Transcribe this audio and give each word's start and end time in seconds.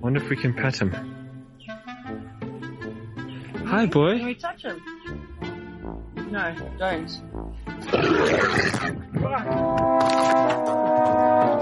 Wonder 0.00 0.22
if 0.22 0.30
we 0.30 0.36
can 0.36 0.54
pet 0.54 0.80
him. 0.80 0.90
Hi, 3.66 3.84
boy. 3.84 4.16
Can 4.16 4.26
we 4.26 4.34
touch 4.34 4.62
him? 4.62 4.80
No, 6.30 6.54
don't. 6.78 7.10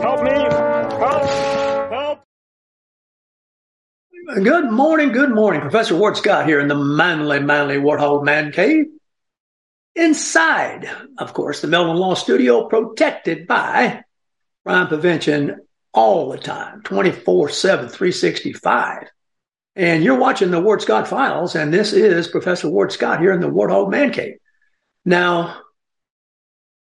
Help 0.01 0.23
me! 0.23 0.31
Help! 0.31 1.91
Help! 1.91 2.21
Good 4.35 4.71
morning, 4.71 5.11
good 5.11 5.35
morning. 5.35 5.61
Professor 5.61 5.97
Ward 5.97 6.17
Scott 6.17 6.47
here 6.47 6.61
in 6.61 6.69
the 6.69 6.77
manly, 6.77 7.41
manly 7.41 7.77
Warthog 7.77 8.25
Man 8.25 8.53
Cave. 8.53 8.87
Inside, 9.97 10.89
of 11.19 11.35
course, 11.35 11.61
the 11.61 11.67
Melbourne 11.67 11.97
Law 11.97 12.15
Studio, 12.15 12.69
protected 12.69 13.49
by 13.49 14.05
crime 14.65 14.87
prevention 14.87 15.68
all 15.99 16.31
the 16.31 16.39
time, 16.39 16.81
24 16.83 17.49
7, 17.49 17.89
365. 17.89 19.09
And 19.75 20.05
you're 20.05 20.19
watching 20.19 20.53
the 20.53 20.61
Ward 20.61 20.81
Scott 20.81 21.09
Files, 21.09 21.57
and 21.57 21.75
this 21.75 21.93
is 21.93 22.29
Professor 22.29 22.71
Ward 22.71 22.93
Scott 22.93 23.19
here 23.19 23.33
in 23.33 23.41
the 23.41 23.51
Warthog 23.51 23.91
Man 23.91 24.13
Cave. 24.13 24.37
Now, 25.05 25.61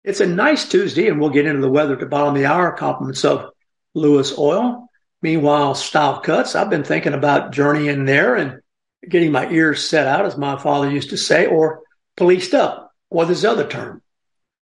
it's 0.04 0.20
a 0.20 0.28
nice 0.28 0.70
Tuesday, 0.70 1.08
and 1.08 1.20
we'll 1.20 1.32
get 1.32 1.48
into 1.48 1.62
the 1.62 1.70
weather 1.70 1.94
at 1.94 2.00
the 2.00 2.06
bottom 2.06 2.36
of 2.36 2.40
the 2.40 2.46
hour. 2.46 2.72
Compliments 2.74 3.26
of 3.26 3.50
Lewis 3.96 4.38
Oil. 4.38 4.88
Meanwhile, 5.24 5.74
style 5.74 6.20
cuts, 6.20 6.54
I've 6.54 6.70
been 6.70 6.84
thinking 6.84 7.14
about 7.14 7.52
journeying 7.52 8.06
there 8.06 8.36
and 8.36 8.62
getting 9.10 9.32
my 9.32 9.50
ears 9.50 9.84
set 9.84 10.06
out, 10.06 10.28
as 10.28 10.38
my 10.38 10.60
father 10.60 10.92
used 10.92 11.10
to 11.10 11.18
say, 11.18 11.48
or 11.48 11.82
policed 12.18 12.54
up, 12.54 12.92
or 13.10 13.26
this 13.26 13.44
other 13.44 13.68
term. 13.68 14.04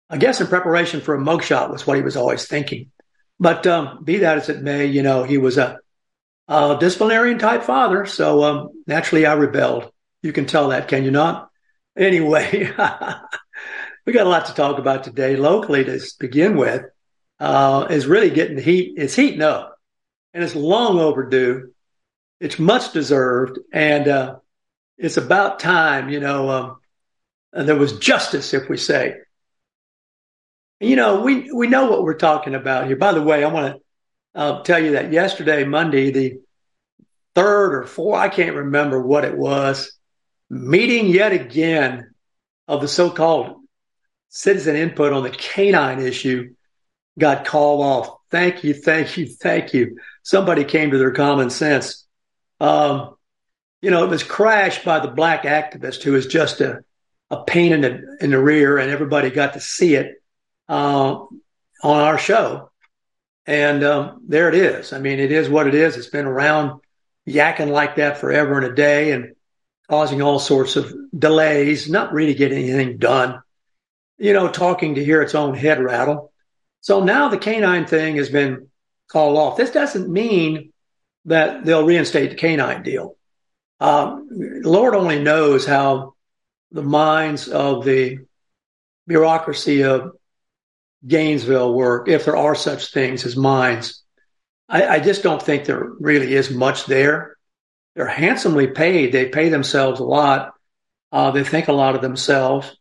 I 0.09 0.15
guess 0.15 0.39
in 0.39 0.47
preparation 0.47 1.01
for 1.01 1.13
a 1.13 1.19
mugshot 1.19 1.69
was 1.69 1.85
what 1.85 1.97
he 1.97 2.03
was 2.03 2.15
always 2.15 2.47
thinking. 2.47 2.91
But 3.39 3.65
um, 3.67 4.03
be 4.03 4.19
that 4.19 4.37
as 4.37 4.49
it 4.49 4.61
may, 4.61 4.85
you 4.85 5.01
know, 5.01 5.23
he 5.23 5.37
was 5.37 5.57
a, 5.57 5.79
a 6.47 6.77
disciplinarian 6.79 7.39
type 7.39 7.63
father. 7.63 8.05
So 8.05 8.43
um, 8.43 8.69
naturally, 8.85 9.25
I 9.25 9.33
rebelled. 9.33 9.91
You 10.21 10.33
can 10.33 10.45
tell 10.45 10.69
that, 10.69 10.87
can 10.87 11.03
you 11.03 11.11
not? 11.11 11.49
Anyway, 11.97 12.51
we 14.05 14.13
got 14.13 14.25
a 14.25 14.29
lot 14.29 14.47
to 14.47 14.53
talk 14.53 14.77
about 14.77 15.03
today 15.03 15.35
locally 15.35 15.85
to 15.85 15.99
begin 16.19 16.57
with. 16.57 16.83
Uh, 17.39 17.87
is 17.89 18.05
really 18.05 18.29
getting 18.29 18.57
heat. 18.57 18.95
It's 18.97 19.15
heating 19.15 19.41
up 19.41 19.79
and 20.33 20.43
it's 20.43 20.55
long 20.55 20.99
overdue. 20.99 21.73
It's 22.39 22.59
much 22.59 22.93
deserved, 22.93 23.59
and 23.73 24.07
uh, 24.07 24.35
it's 24.97 25.17
about 25.17 25.59
time. 25.59 26.09
You 26.09 26.19
know, 26.19 26.49
um, 26.49 26.79
there 27.51 27.75
was 27.75 27.99
justice, 27.99 28.53
if 28.53 28.69
we 28.69 28.77
say. 28.77 29.15
You 30.79 30.95
know, 30.95 31.21
we 31.21 31.51
we 31.51 31.67
know 31.67 31.89
what 31.89 32.03
we're 32.03 32.13
talking 32.13 32.55
about 32.55 32.87
here. 32.87 32.95
By 32.95 33.11
the 33.11 33.21
way, 33.21 33.43
I 33.43 33.49
want 33.49 33.75
to 33.75 33.81
uh, 34.39 34.63
tell 34.63 34.81
you 34.81 34.91
that 34.91 35.11
yesterday, 35.11 35.65
Monday, 35.65 36.11
the 36.11 36.39
third 37.35 37.75
or 37.75 37.83
fourth, 37.83 38.19
I 38.19 38.29
can't 38.29 38.55
remember 38.55 39.01
what 39.01 39.25
it 39.25 39.37
was, 39.37 39.97
meeting 40.49 41.07
yet 41.07 41.33
again 41.33 42.13
of 42.67 42.81
the 42.81 42.87
so-called 42.87 43.57
citizen 44.29 44.75
input 44.75 45.11
on 45.11 45.23
the 45.23 45.29
canine 45.29 45.99
issue 45.99 46.53
got 47.17 47.45
called 47.45 47.81
off. 47.81 48.15
Thank 48.31 48.63
you, 48.63 48.73
thank 48.73 49.17
you, 49.17 49.25
thank 49.27 49.73
you. 49.73 49.97
Somebody 50.23 50.63
came 50.63 50.91
to 50.91 50.97
their 50.97 51.11
common 51.11 51.49
sense. 51.49 52.05
Um, 52.59 53.15
you 53.81 53.91
know, 53.91 54.03
it 54.03 54.09
was 54.09 54.23
crashed 54.23 54.85
by 54.85 54.99
the 54.99 55.07
black 55.09 55.43
activist 55.43 56.03
who 56.03 56.13
was 56.13 56.27
just 56.27 56.61
a, 56.61 56.83
a 57.29 57.43
pain 57.43 57.73
in 57.73 57.81
the 57.81 58.17
in 58.21 58.31
the 58.31 58.39
rear, 58.39 58.77
and 58.77 58.91
everybody 58.91 59.29
got 59.29 59.53
to 59.53 59.59
see 59.59 59.95
it 59.95 60.18
uh, 60.69 61.25
on 61.83 62.01
our 62.01 62.17
show. 62.17 62.69
And 63.45 63.83
um, 63.83 64.21
there 64.27 64.47
it 64.47 64.55
is. 64.55 64.93
I 64.93 64.99
mean, 64.99 65.19
it 65.19 65.31
is 65.31 65.49
what 65.49 65.67
it 65.67 65.73
is. 65.73 65.97
It's 65.97 66.07
been 66.07 66.27
around 66.27 66.81
yakking 67.27 67.71
like 67.71 67.95
that 67.95 68.19
forever 68.19 68.57
and 68.57 68.67
a 68.67 68.75
day, 68.75 69.11
and 69.11 69.35
causing 69.89 70.21
all 70.21 70.39
sorts 70.39 70.75
of 70.75 70.93
delays, 71.17 71.89
not 71.89 72.13
really 72.13 72.35
getting 72.35 72.69
anything 72.69 72.97
done. 72.99 73.41
You 74.19 74.33
know, 74.33 74.49
talking 74.49 74.95
to 74.95 75.03
hear 75.03 75.21
its 75.21 75.33
own 75.33 75.55
head 75.55 75.81
rattle. 75.81 76.31
So 76.81 77.03
now 77.03 77.29
the 77.29 77.37
canine 77.37 77.87
thing 77.87 78.17
has 78.17 78.29
been 78.29 78.67
called 79.11 79.37
off. 79.37 79.57
This 79.57 79.71
doesn't 79.71 80.07
mean 80.07 80.71
that 81.25 81.65
they'll 81.65 81.85
reinstate 81.85 82.31
the 82.31 82.35
canine 82.35 82.83
deal. 82.83 83.15
Um, 83.79 84.27
Lord 84.29 84.93
only 84.93 85.21
knows 85.21 85.65
how 85.65 86.13
the 86.71 86.83
minds 86.83 87.47
of 87.47 87.83
the 87.83 88.19
bureaucracy 89.07 89.83
of 89.83 90.11
Gainesville 91.05 91.73
work, 91.73 92.07
if 92.07 92.25
there 92.25 92.37
are 92.37 92.55
such 92.55 92.91
things 92.91 93.25
as 93.25 93.35
mines. 93.35 94.03
I, 94.67 94.87
I 94.87 94.99
just 94.99 95.23
don't 95.23 95.41
think 95.41 95.65
there 95.65 95.83
really 95.99 96.33
is 96.33 96.51
much 96.51 96.85
there. 96.85 97.37
They're 97.95 98.07
handsomely 98.07 98.67
paid. 98.67 99.11
They 99.11 99.29
pay 99.29 99.49
themselves 99.49 99.99
a 99.99 100.05
lot. 100.05 100.53
Uh, 101.11 101.31
they 101.31 101.43
think 101.43 101.67
a 101.67 101.73
lot 101.73 101.95
of 101.95 102.01
themselves. 102.01 102.75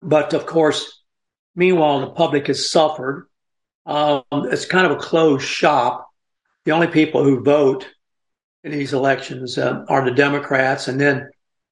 But 0.00 0.32
of 0.34 0.46
course, 0.46 1.02
meanwhile, 1.56 2.00
the 2.00 2.10
public 2.10 2.46
has 2.46 2.70
suffered. 2.70 3.28
Um, 3.84 4.22
it's 4.30 4.66
kind 4.66 4.86
of 4.86 4.92
a 4.92 5.00
closed 5.00 5.46
shop. 5.46 6.08
The 6.64 6.72
only 6.72 6.86
people 6.86 7.24
who 7.24 7.42
vote 7.42 7.88
in 8.62 8.72
these 8.72 8.92
elections 8.92 9.58
uh, 9.58 9.84
are 9.88 10.04
the 10.04 10.14
Democrats, 10.14 10.88
and 10.88 11.00
then 11.00 11.30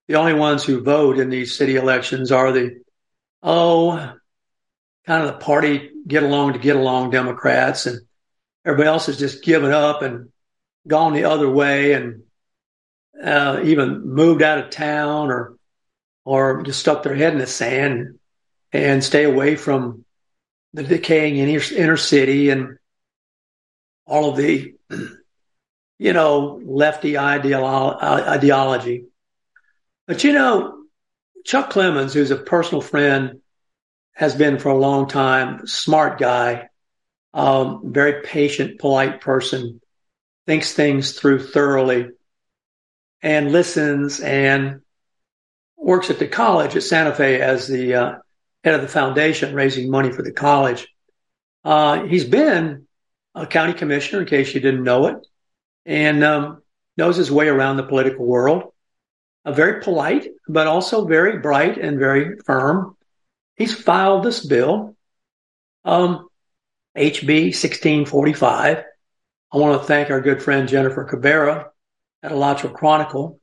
the 0.09 0.15
only 0.15 0.33
ones 0.33 0.65
who 0.65 0.83
vote 0.83 1.19
in 1.19 1.31
these 1.31 1.57
city 1.57 1.77
elections 1.77 2.33
are 2.33 2.53
the 2.53 2.81
oh, 3.43 4.15
kind 5.07 5.25
of 5.25 5.29
the 5.29 5.45
party 5.45 5.91
get 6.07 6.23
along 6.23 6.55
to 6.55 6.59
get 6.59 6.77
along 6.77 7.11
Democrats, 7.11 7.87
and 7.87 8.01
everybody 8.65 8.89
else 8.89 9.07
has 9.07 9.19
just 9.19 9.45
given 9.45 9.73
up 9.73 10.03
and 10.03 10.31
gone 10.87 11.13
the 11.13 11.25
other 11.25 11.51
way, 11.51 11.93
and 11.93 12.23
uh, 13.23 13.61
even 13.65 14.07
moved 14.07 14.43
out 14.43 14.59
of 14.59 14.71
town 14.71 15.31
or 15.31 15.57
or 16.25 16.63
just 16.63 16.81
stuck 16.81 17.03
their 17.03 17.15
head 17.15 17.33
in 17.33 17.39
the 17.39 17.47
sand 17.47 18.19
and 18.73 19.03
stay 19.03 19.25
away 19.25 19.55
from 19.57 20.05
the 20.75 20.83
decaying 20.83 21.37
inner, 21.37 21.63
inner 21.75 21.97
city 21.97 22.51
and 22.51 22.79
all 24.07 24.31
of 24.31 24.37
the, 24.37 24.75
you 25.99 26.13
know, 26.13 26.61
lefty 26.65 27.13
ideolo- 27.13 28.03
ideology. 28.03 29.05
But 30.07 30.25
you 30.25 30.33
know, 30.33 30.83
Chuck 31.45 31.73
Clemons, 31.73 32.13
who's 32.13 32.31
a 32.31 32.37
personal 32.37 32.83
friend, 32.83 33.41
has 34.17 34.35
been 34.35 34.59
for 34.59 34.71
a 34.71 34.79
long 34.79 35.09
time, 35.09 35.67
smart 35.67 36.19
guy, 36.19 36.71
um, 37.35 37.93
very 37.93 38.23
patient, 38.23 38.79
polite 38.79 39.21
person, 39.21 39.83
thinks 40.47 40.73
things 40.73 41.13
through 41.13 41.39
thoroughly, 41.39 42.09
and 43.21 43.53
listens 43.53 44.21
and 44.21 44.81
works 45.77 46.09
at 46.09 46.19
the 46.19 46.27
college 46.27 46.75
at 46.75 46.83
Santa 46.83 47.15
Fe 47.15 47.43
as 47.43 47.69
the 47.69 47.95
uh, 47.95 48.15
head 48.65 48.75
of 48.75 48.81
the 48.81 48.89
foundation 48.89 49.55
raising 49.55 49.91
money 49.91 50.11
for 50.11 50.23
the 50.23 50.33
college. 50.33 50.89
Uh, 51.63 52.05
he's 52.05 52.25
been 52.25 52.87
a 53.35 53.47
county 53.47 53.75
commissioner, 53.75 54.23
in 54.23 54.27
case 54.29 54.55
you 54.55 54.61
didn't 54.63 54.83
know 54.83 55.09
it, 55.09 55.27
and 55.85 56.25
um, 56.25 56.63
knows 56.97 57.17
his 57.17 57.31
way 57.31 57.49
around 57.49 57.77
the 57.77 57.83
political 57.83 58.25
world. 58.25 58.73
Uh, 59.45 59.53
very 59.53 59.83
polite, 59.83 60.27
but 60.49 60.67
also 60.67 61.05
very 61.05 61.39
bright 61.39 61.77
and 61.77 61.99
very 61.99 62.39
firm. 62.47 62.96
He's 63.57 63.75
filed 63.75 64.25
this 64.25 64.45
bill, 64.45 64.97
um, 65.85 66.29
HB 66.97 67.55
1645. 67.55 68.85
I 69.53 69.57
want 69.57 69.81
to 69.81 69.87
thank 69.87 70.11
our 70.11 70.21
good 70.21 70.43
friend 70.43 70.69
Jennifer 70.69 71.05
Cabrera 71.05 71.71
at 72.23 72.33
Alachua 72.33 72.71
Chronicle. 72.71 73.41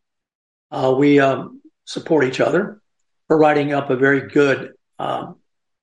Uh, 0.70 0.94
we 0.98 1.20
um, 1.20 1.62
support 1.86 2.26
each 2.26 2.40
other 2.40 2.82
for 3.28 3.38
writing 3.38 3.74
up 3.74 3.90
a 3.90 3.96
very 3.96 4.28
good 4.28 4.74
um, 5.00 5.38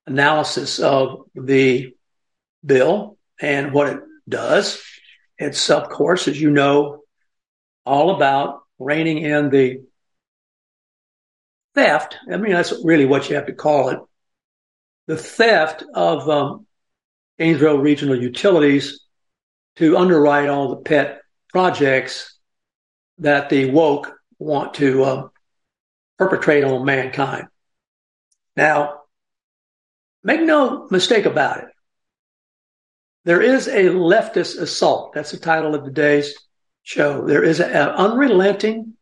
analysis 0.05 0.79
of 0.79 1.23
the 1.35 1.93
bill 2.65 3.17
and 3.41 3.73
what 3.73 3.89
it 3.89 3.99
does. 4.29 4.81
It's, 5.37 5.69
of 5.69 5.89
course, 5.89 6.27
as 6.27 6.39
you 6.39 6.51
know, 6.51 7.01
all 7.85 8.15
about 8.15 8.61
reining 8.79 9.19
in 9.19 9.49
the 9.49 9.81
theft. 11.73 12.17
I 12.31 12.37
mean, 12.37 12.53
that's 12.53 12.73
really 12.83 13.05
what 13.05 13.29
you 13.29 13.35
have 13.35 13.47
to 13.47 13.53
call 13.53 13.89
it. 13.89 13.99
The 15.11 15.17
theft 15.17 15.83
of 15.93 16.29
um, 16.29 16.65
Regional 17.37 18.17
Utilities 18.17 19.01
to 19.75 19.97
underwrite 19.97 20.47
all 20.47 20.69
the 20.69 20.77
pet 20.77 21.19
projects 21.49 22.39
that 23.17 23.49
the 23.49 23.71
woke 23.71 24.13
want 24.39 24.75
to 24.75 25.03
uh, 25.03 25.27
perpetrate 26.17 26.63
on 26.63 26.85
mankind. 26.85 27.47
Now, 28.55 29.01
make 30.23 30.43
no 30.43 30.87
mistake 30.89 31.25
about 31.25 31.57
it. 31.57 31.69
There 33.25 33.41
is 33.41 33.67
a 33.67 33.87
leftist 33.89 34.61
assault. 34.61 35.11
That's 35.13 35.31
the 35.31 35.39
title 35.39 35.75
of 35.75 35.83
today's 35.83 36.33
show. 36.83 37.27
There 37.27 37.43
is 37.43 37.59
an 37.59 37.89
unrelenting, 37.89 38.93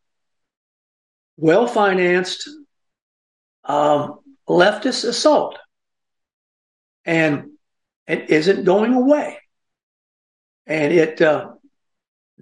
well 1.38 1.68
financed 1.68 2.50
um, 3.64 4.22
leftist 4.48 5.08
assault. 5.08 5.60
And 7.10 7.54
it 8.06 8.30
isn't 8.30 8.66
going 8.66 8.94
away. 8.94 9.40
And 10.68 10.94
it 10.94 11.20
uh, 11.20 11.54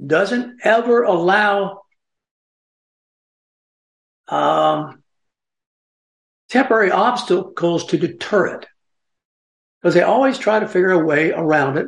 doesn't 0.05 0.59
ever 0.65 1.03
allow 1.03 1.83
um, 4.27 5.01
temporary 6.49 6.91
obstacles 6.91 7.85
to 7.85 7.97
deter 7.97 8.57
it 8.57 8.65
because 9.79 9.93
they 9.93 10.01
always 10.01 10.37
try 10.37 10.59
to 10.59 10.67
figure 10.67 10.91
a 10.91 11.05
way 11.05 11.31
around 11.31 11.77
it, 11.77 11.87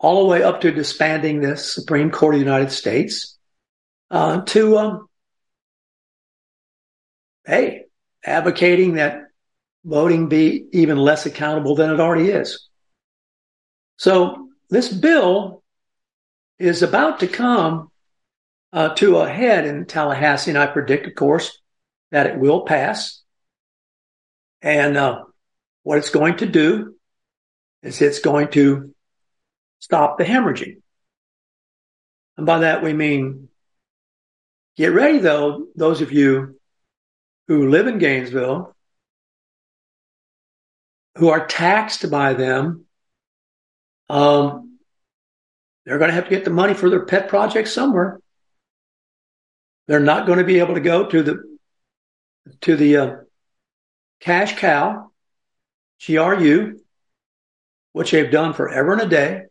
all 0.00 0.22
the 0.22 0.28
way 0.28 0.42
up 0.42 0.62
to 0.62 0.72
disbanding 0.72 1.40
the 1.40 1.56
Supreme 1.56 2.10
Court 2.10 2.34
of 2.34 2.40
the 2.40 2.44
United 2.44 2.72
States 2.72 3.38
uh, 4.10 4.40
to, 4.46 4.78
um, 4.78 5.08
hey, 7.46 7.84
advocating 8.24 8.94
that 8.94 9.29
voting 9.84 10.28
be 10.28 10.66
even 10.72 10.98
less 10.98 11.26
accountable 11.26 11.74
than 11.74 11.90
it 11.90 12.00
already 12.00 12.30
is. 12.30 12.68
So 13.96 14.48
this 14.68 14.92
bill 14.92 15.62
is 16.58 16.82
about 16.82 17.20
to 17.20 17.26
come 17.26 17.90
uh, 18.72 18.94
to 18.94 19.16
a 19.18 19.28
head 19.28 19.66
in 19.66 19.86
Tallahassee, 19.86 20.50
and 20.50 20.58
I 20.58 20.66
predict, 20.66 21.06
of 21.06 21.14
course, 21.14 21.58
that 22.10 22.26
it 22.26 22.38
will 22.38 22.62
pass. 22.62 23.22
And 24.62 24.96
uh, 24.96 25.24
what 25.82 25.98
it's 25.98 26.10
going 26.10 26.36
to 26.38 26.46
do 26.46 26.94
is 27.82 28.00
it's 28.00 28.20
going 28.20 28.48
to 28.48 28.94
stop 29.80 30.18
the 30.18 30.24
hemorrhaging. 30.24 30.82
And 32.36 32.46
by 32.46 32.60
that 32.60 32.82
we 32.82 32.92
mean, 32.92 33.48
get 34.76 34.92
ready 34.92 35.18
though, 35.18 35.66
those 35.74 36.00
of 36.00 36.12
you 36.12 36.58
who 37.48 37.68
live 37.68 37.86
in 37.86 37.98
Gainesville, 37.98 38.74
who 41.16 41.28
are 41.28 41.46
taxed 41.46 42.10
by 42.10 42.34
them, 42.34 42.86
um, 44.08 44.78
they're 45.84 45.98
going 45.98 46.08
to 46.10 46.14
have 46.14 46.24
to 46.24 46.30
get 46.30 46.44
the 46.44 46.50
money 46.50 46.74
for 46.74 46.90
their 46.90 47.06
pet 47.06 47.28
projects 47.28 47.72
somewhere. 47.72 48.20
They're 49.88 50.00
not 50.00 50.26
going 50.26 50.38
to 50.38 50.44
be 50.44 50.60
able 50.60 50.74
to 50.74 50.80
go 50.80 51.06
to 51.06 51.22
the 51.22 51.58
to 52.62 52.76
the 52.76 52.96
uh, 52.96 53.16
cash 54.20 54.56
cow, 54.56 55.10
GRU, 56.04 56.80
which 57.92 58.10
they've 58.10 58.30
done 58.30 58.52
forever 58.52 58.92
and 58.92 59.02
a 59.02 59.06
day. 59.06 59.42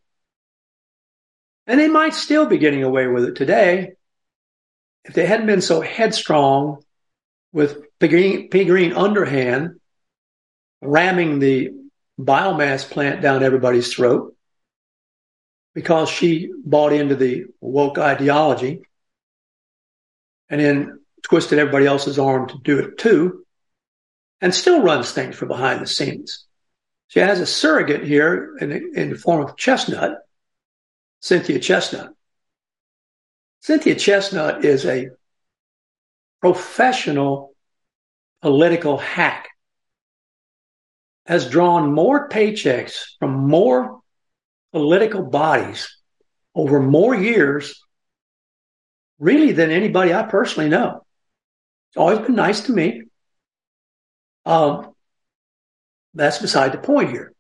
And 1.67 1.79
they 1.79 1.87
might 1.87 2.13
still 2.13 2.45
be 2.45 2.57
getting 2.57 2.83
away 2.83 3.07
with 3.07 3.25
it 3.25 3.35
today 3.35 3.93
if 5.05 5.13
they 5.13 5.25
hadn't 5.25 5.47
been 5.47 5.61
so 5.61 5.81
headstrong 5.81 6.83
with 7.51 7.83
P. 7.99 8.07
Green. 8.07 8.49
Pegeen 8.49 8.93
Hanrahan 8.93 9.79
ramming 10.81 11.39
the 11.39 11.71
biomass 12.19 12.89
plant 12.89 13.21
down 13.21 13.43
everybody's 13.43 13.93
throat 13.93 14.35
because 15.73 16.09
she 16.09 16.51
bought 16.65 16.93
into 16.93 17.15
the 17.15 17.45
woke 17.61 17.97
ideology 17.97 18.81
and 20.49 20.59
then 20.59 20.99
twisted 21.23 21.59
everybody 21.59 21.85
else's 21.85 22.19
arm 22.19 22.47
to 22.47 22.57
do 22.63 22.79
it 22.79 22.97
too 22.97 23.45
and 24.41 24.53
still 24.53 24.81
runs 24.81 25.11
things 25.11 25.35
from 25.35 25.47
behind 25.47 25.81
the 25.81 25.87
scenes. 25.87 26.45
She 27.07 27.19
has 27.19 27.39
a 27.39 27.45
surrogate 27.45 28.03
here 28.03 28.55
in 28.59 28.69
the, 28.69 28.91
in 28.93 29.09
the 29.09 29.17
form 29.17 29.43
of 29.43 29.57
Chestnut, 29.57 30.19
Cynthia 31.21 31.59
Chestnut. 31.59 32.13
Cynthia 33.61 33.95
Chestnut 33.95 34.63
is 34.63 34.85
a 34.85 35.09
professional 36.39 37.53
political 38.41 38.97
hack, 38.97 39.49
has 41.25 41.49
drawn 41.49 41.93
more 41.93 42.29
paychecks 42.29 43.15
from 43.19 43.47
more 43.47 43.99
political 44.71 45.23
bodies 45.23 45.97
over 46.55 46.79
more 46.79 47.15
years, 47.15 47.83
really, 49.19 49.51
than 49.51 49.71
anybody 49.71 50.13
I 50.13 50.23
personally 50.23 50.69
know. 50.69 51.05
It's 51.89 51.97
always 51.97 52.19
been 52.19 52.35
nice 52.35 52.61
to 52.61 52.71
me. 52.71 53.03
Um, 54.45 54.93
that's 56.13 56.39
beside 56.39 56.71
the 56.71 56.79
point 56.79 57.11
here. 57.11 57.33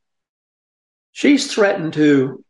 She's 1.11 1.51
threatened 1.51 1.93
to, 1.93 2.43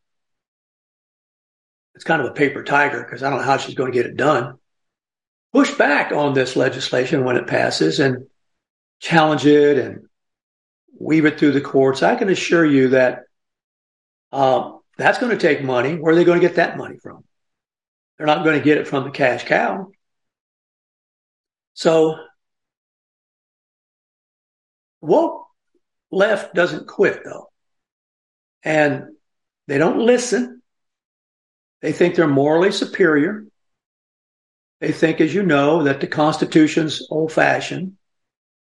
it's 1.95 2.03
kind 2.03 2.21
of 2.21 2.27
a 2.27 2.33
paper 2.33 2.63
tiger 2.63 3.03
because 3.03 3.23
I 3.23 3.29
don't 3.29 3.39
know 3.39 3.45
how 3.45 3.57
she's 3.57 3.75
going 3.75 3.91
to 3.91 3.97
get 3.97 4.05
it 4.05 4.17
done, 4.17 4.57
push 5.53 5.73
back 5.75 6.11
on 6.11 6.33
this 6.33 6.55
legislation 6.55 7.23
when 7.23 7.37
it 7.37 7.47
passes 7.47 7.99
and 7.99 8.27
challenge 8.99 9.45
it 9.45 9.77
and 9.77 10.08
weave 10.97 11.25
it 11.25 11.39
through 11.39 11.51
the 11.51 11.61
courts. 11.61 12.03
I 12.03 12.15
can 12.15 12.29
assure 12.29 12.65
you 12.65 12.89
that 12.89 13.23
um, 14.31 14.79
that's 14.97 15.17
going 15.17 15.31
to 15.31 15.47
take 15.47 15.63
money. 15.63 15.95
Where 15.95 16.13
are 16.13 16.15
they 16.15 16.23
going 16.23 16.39
to 16.39 16.47
get 16.47 16.55
that 16.55 16.77
money 16.77 16.97
from? 16.97 17.23
They're 18.17 18.27
not 18.27 18.43
going 18.43 18.57
to 18.57 18.63
get 18.63 18.77
it 18.77 18.87
from 18.87 19.05
the 19.05 19.11
cash 19.11 19.45
cow. 19.45 19.87
So, 21.73 22.17
woke 25.01 25.47
left 26.11 26.53
doesn't 26.53 26.87
quit 26.87 27.21
though. 27.23 27.49
And 28.63 29.05
they 29.67 29.77
don't 29.77 29.99
listen. 29.99 30.61
They 31.81 31.93
think 31.93 32.15
they're 32.15 32.27
morally 32.27 32.71
superior. 32.71 33.45
They 34.81 34.91
think, 34.91 35.21
as 35.21 35.33
you 35.33 35.43
know, 35.43 35.83
that 35.83 36.01
the 36.01 36.07
Constitution's 36.07 37.07
old 37.09 37.31
fashioned. 37.31 37.93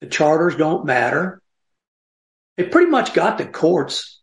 The 0.01 0.07
charters 0.07 0.55
don't 0.55 0.85
matter. 0.85 1.41
They 2.59 2.65
pretty 2.65 2.91
much 2.91 3.13
got 3.13 3.37
the 3.37 3.45
courts 3.45 4.19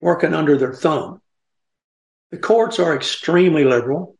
working 0.00 0.32
under 0.32 0.56
their 0.56 0.72
thumb. 0.72 1.20
The 2.30 2.38
courts 2.38 2.78
are 2.78 2.94
extremely 2.94 3.64
liberal, 3.64 4.16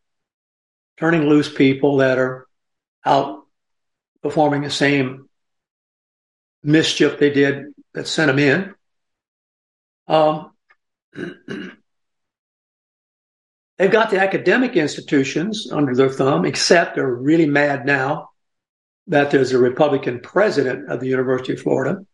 turning 0.96 1.28
loose 1.28 1.48
people 1.48 1.98
that 1.98 2.18
are 2.18 2.48
out 3.04 3.44
performing 4.24 4.62
the 4.62 4.70
same 4.70 5.28
mischief 6.64 7.20
they 7.20 7.30
did 7.30 7.66
that 7.94 8.08
sent 8.08 8.26
them 8.26 8.40
in. 8.40 8.74
Um, 10.08 10.50
they've 13.78 13.88
got 13.88 14.10
the 14.10 14.18
academic 14.18 14.74
institutions 14.74 15.70
under 15.70 15.94
their 15.94 16.10
thumb, 16.10 16.44
except 16.44 16.96
they're 16.96 17.06
really 17.06 17.46
mad 17.46 17.86
now 17.86 18.30
that 19.06 19.30
there's 19.30 19.52
a 19.52 19.58
Republican 19.58 20.18
president 20.18 20.90
of 20.90 20.98
the 20.98 21.06
University 21.06 21.52
of 21.52 21.60
Florida. 21.60 22.04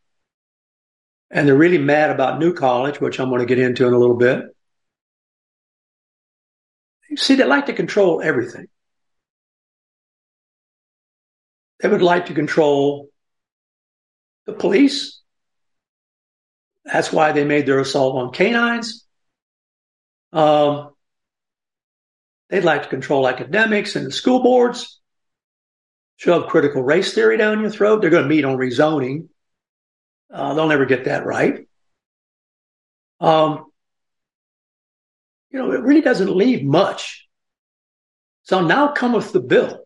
And 1.32 1.48
they're 1.48 1.56
really 1.56 1.78
mad 1.78 2.10
about 2.10 2.38
New 2.38 2.52
College, 2.52 3.00
which 3.00 3.18
I'm 3.18 3.30
going 3.30 3.40
to 3.40 3.46
get 3.46 3.58
into 3.58 3.86
in 3.86 3.94
a 3.94 3.98
little 3.98 4.16
bit. 4.16 4.44
You 7.08 7.16
see, 7.16 7.34
they 7.34 7.44
like 7.44 7.66
to 7.66 7.72
control 7.72 8.20
everything. 8.22 8.66
They 11.80 11.88
would 11.88 12.02
like 12.02 12.26
to 12.26 12.34
control 12.34 13.08
the 14.46 14.52
police. 14.52 15.20
That's 16.84 17.12
why 17.12 17.32
they 17.32 17.44
made 17.44 17.66
their 17.66 17.80
assault 17.80 18.16
on 18.16 18.32
canines. 18.32 19.06
Um, 20.32 20.90
they'd 22.50 22.64
like 22.64 22.84
to 22.84 22.88
control 22.88 23.28
academics 23.28 23.96
and 23.96 24.06
the 24.06 24.12
school 24.12 24.42
boards, 24.42 25.00
shove 26.16 26.48
critical 26.48 26.82
race 26.82 27.14
theory 27.14 27.36
down 27.36 27.60
your 27.60 27.70
throat. 27.70 28.00
They're 28.00 28.10
going 28.10 28.24
to 28.24 28.28
meet 28.28 28.44
on 28.44 28.56
rezoning. 28.56 29.28
Uh, 30.32 30.54
they'll 30.54 30.68
never 30.68 30.86
get 30.86 31.04
that 31.04 31.26
right. 31.26 31.66
Um, 33.20 33.66
you 35.50 35.58
know, 35.58 35.72
it 35.72 35.82
really 35.82 36.00
doesn't 36.00 36.34
leave 36.34 36.64
much. 36.64 37.28
So 38.44 38.62
now 38.62 38.88
cometh 38.88 39.32
the 39.32 39.40
bill. 39.40 39.84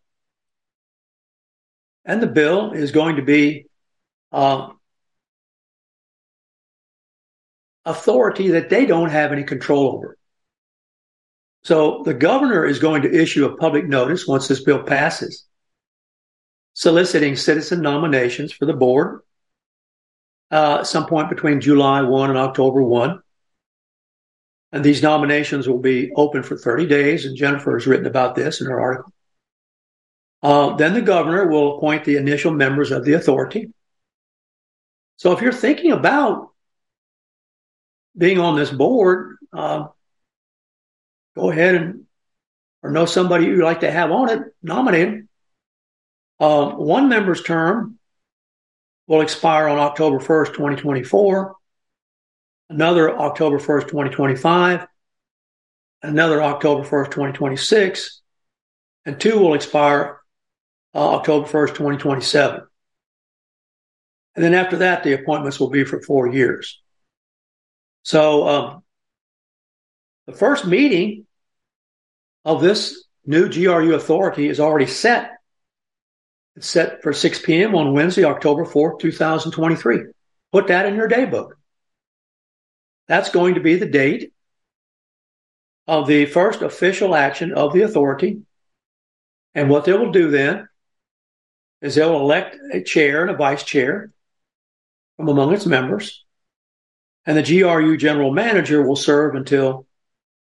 And 2.05 2.23
the 2.23 2.29
bill 2.29 2.73
is 2.73 2.93
going 2.93 3.17
to 3.17 3.23
be 3.23 3.67
um, 4.31 4.79
authority 7.85 8.49
that 8.51 8.71
they 8.71 8.87
don't 8.87 9.11
have 9.11 9.33
any 9.33 9.43
control 9.43 9.93
over. 9.93 10.17
So 11.65 12.03
the 12.05 12.15
governor 12.15 12.65
is 12.65 12.79
going 12.79 13.03
to 13.03 13.13
issue 13.13 13.45
a 13.45 13.57
public 13.57 13.89
notice 13.89 14.25
once 14.25 14.47
this 14.47 14.63
bill 14.63 14.85
passes, 14.85 15.45
soliciting 16.75 17.35
citizen 17.35 17.83
nominations 17.83 18.53
for 18.53 18.67
the 18.67 18.73
board 18.73 19.23
uh, 20.51 20.85
some 20.85 21.07
point 21.07 21.29
between 21.29 21.61
July 21.61 22.03
1 22.03 22.31
and 22.31 22.39
October 22.39 22.83
1. 22.83 23.21
And 24.73 24.85
these 24.85 25.03
nominations 25.03 25.69
will 25.69 25.79
be 25.79 26.13
open 26.17 26.43
for 26.43 26.57
30 26.57 26.87
days, 26.87 27.25
and 27.25 27.37
Jennifer 27.37 27.75
has 27.75 27.87
written 27.87 28.07
about 28.07 28.35
this 28.35 28.61
in 28.61 28.67
her 28.67 28.81
article. 28.81 29.13
Uh, 30.43 30.77
then 30.77 30.95
the 30.95 31.03
governor 31.03 31.47
will 31.47 31.77
appoint 31.77 32.05
the 32.05 32.17
initial 32.17 32.53
members 32.53 32.91
of 32.91 33.05
the 33.05 33.15
authority. 33.15 33.73
So 35.17 35.33
if 35.33 35.41
you're 35.41 35.53
thinking 35.53 35.93
about 35.93 36.51
being 38.17 38.39
on 38.39 38.57
this 38.57 38.71
board, 38.71 39.37
uh, 39.53 39.87
go 41.35 41.51
ahead 41.51 41.75
and 41.75 42.07
or 42.83 42.91
know 42.91 43.07
somebody 43.07 43.47
you'd 43.47 43.65
like 43.65 43.81
to 43.81 43.91
have 43.91 44.13
on 44.13 44.29
it, 44.29 44.43
nominate 44.63 45.09
them. 45.09 45.29
Uh, 46.39 46.71
one 46.71 47.09
member's 47.09 47.43
term 47.43 47.96
will 49.07 49.21
expire 49.21 49.69
on 49.69 49.79
October 49.79 50.19
1st, 50.19 50.49
2024, 50.49 51.55
another 52.71 53.17
October 53.19 53.59
1st, 53.59 53.83
2025, 53.83 54.87
another 56.03 56.43
October 56.43 56.83
1st, 56.83 57.07
2026, 57.07 58.23
and 59.05 59.21
two 59.21 59.39
will 59.39 59.55
expire 59.55 60.21
uh, 60.95 61.15
October 61.15 61.47
1st, 61.47 61.69
2027. 61.69 62.63
And 64.35 64.45
then 64.45 64.55
after 64.55 64.79
that, 64.79 65.03
the 65.03 65.15
appointments 65.15 65.59
will 65.59 65.71
be 65.71 65.85
for 65.85 66.03
four 66.03 66.27
years. 66.29 66.83
So 68.03 68.49
um, 68.49 68.83
the 70.27 70.33
first 70.33 70.67
meeting 70.67 71.27
of 72.45 72.61
this 72.61 73.05
new 73.25 73.49
GRU 73.49 73.95
authority 73.95 74.49
is 74.49 74.61
already 74.61 74.87
set. 74.87 75.36
Set 76.59 77.03
for 77.03 77.13
6 77.13 77.41
p.m. 77.43 77.75
on 77.75 77.93
Wednesday, 77.93 78.25
October 78.25 78.65
4th, 78.65 78.99
2023. 79.01 80.05
Put 80.53 80.69
that 80.69 80.87
in 80.87 80.95
your 80.95 81.09
day 81.09 81.27
book. 81.27 81.59
That's 83.09 83.31
going 83.31 83.55
to 83.55 83.61
be 83.61 83.77
the 83.77 83.87
date 83.87 84.33
of 85.87 86.07
the 86.07 86.27
first 86.27 86.63
official 86.63 87.15
action 87.15 87.53
of 87.53 87.73
the 87.73 87.83
authority. 87.83 88.43
And 89.55 89.71
what 89.71 89.85
they 89.85 89.93
will 89.93 90.13
do 90.13 90.31
then 90.31 90.69
is 91.81 91.95
they'll 91.95 92.19
elect 92.21 92.57
a 92.73 92.83
chair 92.83 93.23
and 93.23 93.31
a 93.31 93.37
vice 93.37 93.63
chair 93.63 94.13
from 95.17 95.29
among 95.29 95.53
its 95.53 95.67
members. 95.67 96.25
And 97.25 97.37
the 97.37 97.43
GRU 97.43 97.97
general 97.97 98.33
manager 98.33 98.83
will 98.83 98.97
serve 98.97 99.35
until 99.35 99.87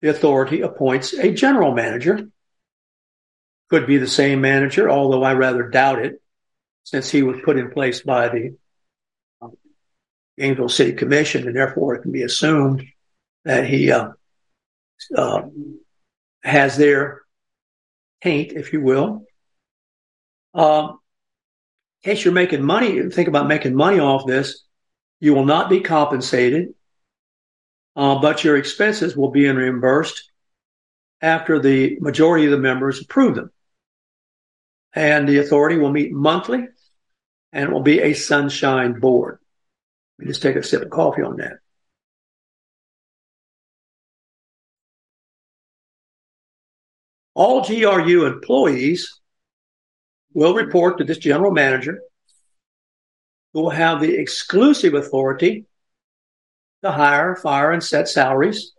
the 0.01 0.11
authority 0.11 0.61
appoints 0.61 1.13
a 1.15 1.33
general 1.33 1.73
manager. 1.73 2.29
Could 3.71 3.87
be 3.87 3.99
the 3.99 4.07
same 4.07 4.41
manager, 4.41 4.91
although 4.91 5.23
I 5.23 5.35
rather 5.35 5.69
doubt 5.69 6.05
it, 6.05 6.21
since 6.85 7.11
he 7.11 7.23
was 7.23 7.41
put 7.45 7.57
in 7.57 7.71
place 7.71 8.03
by 8.03 8.29
the 8.29 8.57
Gainesville 10.39 10.69
City 10.69 10.93
Commission, 10.93 11.47
and 11.47 11.57
therefore 11.57 11.95
it 11.95 12.03
can 12.03 12.13
be 12.13 12.23
assumed 12.23 12.85
that 13.45 13.67
he 13.67 13.91
uh, 13.91 14.11
uh, 15.17 15.43
has 16.43 16.77
their 16.77 17.23
taint, 18.23 18.53
if 18.53 18.73
you 18.73 18.81
will. 18.81 19.25
Um, 20.53 20.99
in 22.03 22.11
case 22.11 22.25
you're 22.25 22.35
making 22.35 22.63
money, 22.63 23.09
think 23.11 23.29
about 23.29 23.49
making 23.49 23.75
money 23.75 23.99
off 23.99 24.27
this, 24.27 24.65
you 25.21 25.35
will 25.35 25.45
not 25.47 25.71
be 25.71 25.81
compensated, 25.81 26.75
uh, 27.97 28.19
but 28.21 28.45
your 28.45 28.57
expenses 28.57 29.17
will 29.17 29.31
be 29.31 29.49
reimbursed 29.49 30.31
after 31.25 31.59
the 31.59 31.97
majority 32.01 32.45
of 32.45 32.51
the 32.51 32.59
members 32.59 33.01
approve 33.01 33.35
them. 33.35 33.51
And 34.93 35.27
the 35.27 35.39
authority 35.39 35.79
will 35.79 35.91
meet 35.91 36.13
monthly 36.13 36.67
and 37.51 37.65
it 37.65 37.73
will 37.73 37.81
be 37.81 38.01
a 38.01 38.13
sunshine 38.13 39.01
board. 39.01 39.39
Let 40.19 40.27
me 40.27 40.31
just 40.31 40.43
take 40.43 40.57
a 40.57 40.63
sip 40.63 40.83
of 40.83 40.91
coffee 40.91 41.23
on 41.23 41.39
that. 41.39 41.55
All 47.33 47.65
GRU 47.65 48.27
employees 48.27 49.19
will 50.35 50.55
report 50.55 50.99
to 50.99 51.05
this 51.05 51.19
general 51.19 51.53
manager 51.53 52.01
who 53.55 53.63
will 53.63 53.71
have 53.71 54.03
the 54.03 54.15
exclusive 54.15 54.93
authority 54.93 55.65
to 56.83 56.93
hire, 56.93 57.35
fire, 57.35 57.73
and 57.73 57.83
set 57.83 58.09
salaries. 58.09 58.74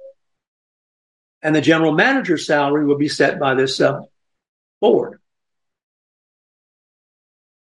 And 1.46 1.56
the 1.56 1.62
general 1.62 1.92
manager's 1.92 2.48
salary 2.48 2.88
will 2.88 2.98
be 2.98 3.08
set 3.08 3.40
by 3.40 3.54
this 3.54 3.80
uh, 3.80 4.00
board. 4.82 5.20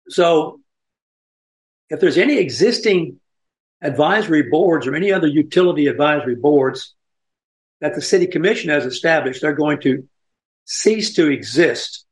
So 0.09 0.61
if 1.91 2.01
there's 2.01 2.17
any 2.17 2.39
existing 2.39 3.21
advisory 3.83 4.45
boards 4.45 4.87
or 4.87 4.95
any 4.95 5.13
other 5.13 5.27
utility 5.27 5.89
advisory 5.89 6.37
boards 6.37 6.95
that 7.83 7.95
the 7.95 8.01
city 8.01 8.27
commission 8.27 8.71
has 8.71 8.87
established, 8.87 9.43
they're 9.43 9.53
going 9.53 9.83
to 9.83 10.09
cease 10.65 11.13
to 11.17 11.31
exist 11.31 12.07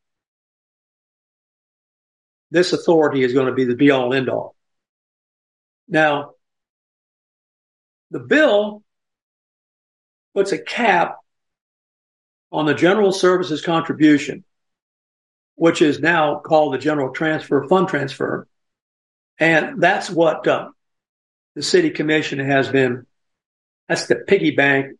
this 2.50 2.75
authority 2.75 3.23
is 3.23 3.33
going 3.33 3.47
to 3.47 3.54
be 3.54 3.64
the 3.64 3.75
be 3.75 3.90
all 3.90 4.12
end 4.12 4.28
all. 4.28 4.54
Now, 5.88 6.33
the 8.11 8.21
bill 8.21 8.83
puts 10.35 10.52
a 10.52 10.59
cap 10.59 11.21
on 12.54 12.66
the 12.66 12.75
general 12.75 13.11
services 13.11 13.62
contribution, 13.62 14.44
which 15.56 15.82
is 15.82 15.99
now 15.99 16.38
called 16.38 16.73
the 16.73 16.78
general 16.78 17.12
transfer 17.12 17.66
fund 17.66 17.88
transfer. 17.88 18.46
And 19.38 19.82
that's 19.82 20.08
what 20.08 20.46
uh, 20.46 20.68
the 21.56 21.64
city 21.64 21.90
commission 21.90 22.38
has 22.38 22.68
been, 22.68 23.06
that's 23.88 24.06
the 24.06 24.14
piggy 24.14 24.52
bank 24.52 24.96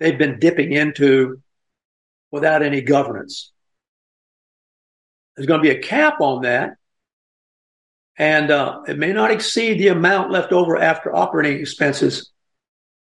they've 0.00 0.18
been 0.18 0.40
dipping 0.40 0.72
into 0.72 1.40
without 2.32 2.64
any 2.64 2.80
governance. 2.80 3.52
There's 5.36 5.46
going 5.46 5.62
to 5.62 5.68
be 5.68 5.78
a 5.78 5.80
cap 5.80 6.20
on 6.20 6.42
that. 6.42 6.70
And 8.18 8.50
uh, 8.50 8.80
it 8.88 8.98
may 8.98 9.12
not 9.12 9.30
exceed 9.30 9.78
the 9.78 9.88
amount 9.88 10.32
left 10.32 10.50
over 10.52 10.76
after 10.76 11.14
operating 11.14 11.60
expenses 11.60 12.32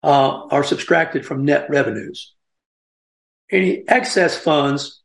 uh, 0.02 0.46
are 0.50 0.64
subtracted 0.64 1.26
from 1.26 1.44
net 1.44 1.70
revenues. 1.70 2.35
Any 3.52 3.88
excess 3.88 4.38
funds 4.38 5.02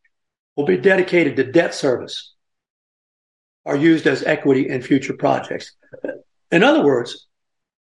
will 0.57 0.65
be 0.67 0.77
dedicated 0.77 1.37
to 1.37 1.53
debt 1.53 1.75
service 1.75 2.35
or 3.65 3.77
used 3.77 4.07
as 4.07 4.23
equity 4.23 4.69
in 4.69 4.83
future 4.83 5.13
projects. 5.13 5.73
In 6.51 6.63
other 6.63 6.83
words, 6.83 7.27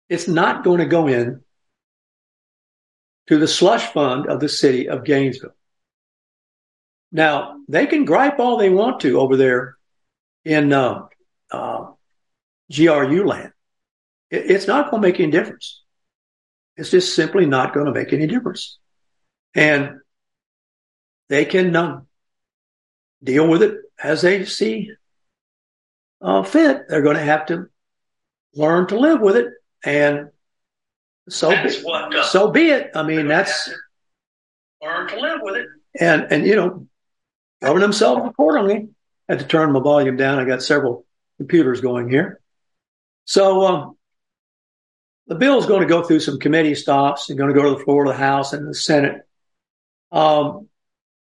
it's 0.09 0.27
not 0.27 0.63
going 0.63 0.79
to 0.79 0.85
go 0.85 1.07
in 1.07 1.41
to 3.27 3.37
the 3.37 3.47
slush 3.47 3.91
fund 3.91 4.27
of 4.27 4.39
the 4.39 4.49
city 4.49 4.87
of 4.87 5.03
Gainesville. 5.03 5.55
Now 7.11 7.57
they 7.67 7.87
can 7.87 8.05
gripe 8.05 8.39
all 8.39 8.57
they 8.57 8.69
want 8.69 9.01
to 9.01 9.19
over 9.19 9.37
there 9.37 9.77
in 10.45 10.71
uh, 10.71 11.07
uh, 11.51 11.87
GRU 12.73 13.25
land. 13.25 13.51
It, 14.29 14.51
it's 14.51 14.67
not 14.67 14.89
going 14.89 15.01
to 15.01 15.07
make 15.07 15.19
any 15.19 15.31
difference. 15.31 15.83
It's 16.75 16.91
just 16.91 17.15
simply 17.15 17.45
not 17.45 17.73
going 17.73 17.87
to 17.87 17.91
make 17.91 18.13
any 18.13 18.27
difference, 18.27 18.77
and 19.55 19.99
they 21.29 21.45
can 21.45 21.75
uh, 21.75 22.01
deal 23.23 23.47
with 23.47 23.63
it 23.63 23.77
as 24.01 24.21
they 24.21 24.45
see 24.45 24.91
uh, 26.21 26.43
fit. 26.43 26.87
They're 26.87 27.01
going 27.01 27.17
to 27.17 27.23
have 27.23 27.47
to 27.47 27.67
learn 28.53 28.87
to 28.87 28.99
live 28.99 29.21
with 29.21 29.35
it, 29.35 29.53
and 29.83 30.29
so 31.29 31.49
be, 31.49 31.75
what, 31.81 32.15
uh, 32.15 32.23
so 32.23 32.51
be 32.51 32.69
it. 32.69 32.91
I 32.95 33.03
mean, 33.03 33.27
that's 33.27 33.69
learn 34.81 35.07
to 35.09 35.19
live 35.19 35.39
with 35.41 35.55
it. 35.55 35.67
And 35.99 36.27
and 36.31 36.45
you 36.45 36.55
know, 36.55 36.87
govern 37.61 37.81
themselves 37.81 38.27
accordingly. 38.27 38.89
I 39.29 39.33
had 39.33 39.39
to 39.39 39.45
turn 39.45 39.73
my 39.73 39.79
volume 39.79 40.15
down. 40.15 40.39
I 40.39 40.45
got 40.45 40.63
several 40.63 41.05
computers 41.37 41.81
going 41.81 42.09
here. 42.09 42.39
So 43.25 43.65
um, 43.65 43.97
the 45.27 45.35
bill 45.35 45.57
is 45.57 45.65
going 45.65 45.81
to 45.81 45.87
go 45.87 46.03
through 46.03 46.21
some 46.21 46.39
committee 46.39 46.75
stops 46.75 47.29
and 47.29 47.37
going 47.37 47.53
to 47.53 47.59
go 47.59 47.69
to 47.69 47.77
the 47.77 47.83
floor 47.83 48.05
of 48.05 48.11
the 48.11 48.17
House 48.17 48.53
and 48.53 48.67
the 48.67 48.73
Senate. 48.73 49.21
Um, 50.11 50.66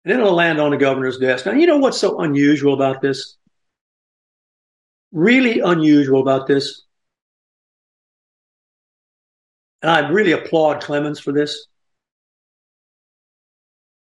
and 0.05 0.13
then 0.13 0.19
it'll 0.19 0.35
land 0.35 0.59
on 0.59 0.69
the 0.69 0.77
governor's 0.77 1.17
desk. 1.17 1.47
Now, 1.47 1.53
you 1.53 1.65
know 1.65 1.79
what's 1.79 1.97
so 1.97 2.19
unusual 2.19 2.75
about 2.75 3.01
this? 3.01 3.37
Really 5.11 5.61
unusual 5.61 6.21
about 6.21 6.45
this. 6.45 6.83
And 9.81 9.89
I 9.89 10.07
really 10.09 10.31
applaud 10.31 10.83
Clemons 10.83 11.19
for 11.19 11.31
this. 11.31 11.65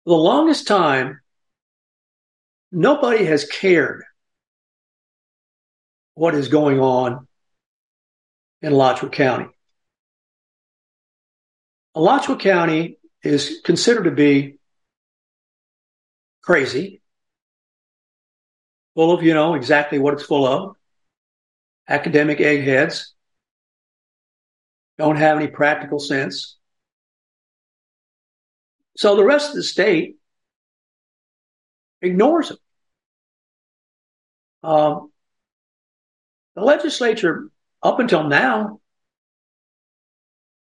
For 0.05 0.11
the 0.11 0.23
longest 0.23 0.69
time, 0.69 1.21
nobody 2.71 3.25
has 3.25 3.47
cared 3.47 4.05
what 6.15 6.35
is 6.35 6.49
going 6.49 6.79
on 6.79 7.27
in 8.61 8.73
Alachua 8.73 9.09
County. 9.09 9.49
Alachua 11.95 12.37
County 12.37 12.99
is 13.23 13.63
considered 13.65 14.05
to 14.05 14.11
be 14.11 14.59
crazy, 16.47 17.03
full 18.95 19.13
of, 19.13 19.23
you 19.23 19.35
know, 19.35 19.55
exactly 19.55 19.99
what 19.99 20.15
it's 20.15 20.23
full 20.23 20.47
of. 20.47 20.77
Academic 21.89 22.41
eggheads 22.41 23.15
don't 24.97 25.17
have 25.17 25.37
any 25.37 25.49
practical 25.49 25.99
sense. 25.99 26.57
So 28.97 29.17
the 29.17 29.25
rest 29.25 29.51
of 29.51 29.57
the 29.57 29.63
state 29.63 30.17
ignores 32.01 32.49
them. 32.49 32.59
Um, 34.63 35.13
the 36.55 36.63
legislature, 36.63 37.51
up 37.83 37.99
until 37.99 38.25
now, 38.25 38.81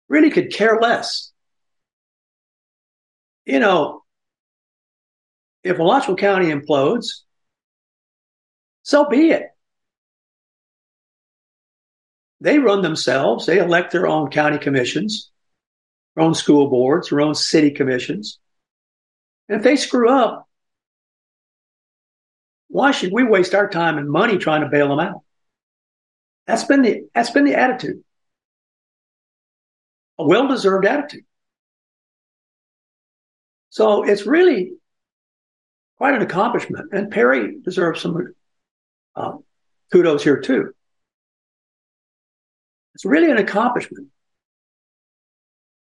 really 0.08 0.30
could 0.32 0.52
care 0.52 0.80
less. 0.80 1.32
You 3.46 3.60
know, 3.60 4.04
if 5.68 5.80
Alachua 5.80 6.16
County 6.16 6.48
implodes, 6.48 7.22
so 8.84 9.08
be 9.10 9.32
it. 9.32 9.44
They 12.40 12.60
run 12.60 12.82
themselves. 12.82 13.46
They 13.46 13.58
elect 13.58 13.92
their 13.92 14.08
own 14.08 14.30
county 14.30 14.60
commissions, 14.60 15.32
their 16.16 16.24
own 16.24 16.34
school 16.36 16.70
boards, 16.70 17.10
their 17.10 17.22
own 17.22 17.36
city 17.36 17.72
commissions. 17.72 18.40
And 19.50 19.58
if 19.58 19.64
they 19.64 19.76
screw 19.76 20.10
up, 20.10 20.48
why 22.70 22.92
should 22.92 23.12
we 23.12 23.24
waste 23.24 23.56
our 23.56 23.70
time 23.70 23.98
and 23.98 24.10
money 24.10 24.38
trying 24.38 24.62
to 24.62 24.70
bail 24.70 24.90
them 24.90 25.00
out? 25.00 25.22
That's 26.46 26.64
been 26.64 26.82
the, 26.82 27.08
that's 27.14 27.32
been 27.32 27.46
the 27.46 27.56
attitude. 27.56 28.04
A 30.20 30.26
well-deserved 30.26 30.86
attitude. 30.86 31.26
So 33.70 34.04
it's 34.04 34.26
really 34.26 34.74
quite 35.98 36.16
an 36.16 36.22
accomplishment. 36.22 36.90
And 36.92 37.12
Perry 37.12 37.60
deserves 37.60 38.02
some 38.02 38.34
uh, 39.16 39.34
kudos 39.92 40.24
here 40.24 40.40
too. 40.40 40.74
It's 42.96 43.06
really 43.06 43.30
an 43.30 43.38
accomplishment 43.38 44.08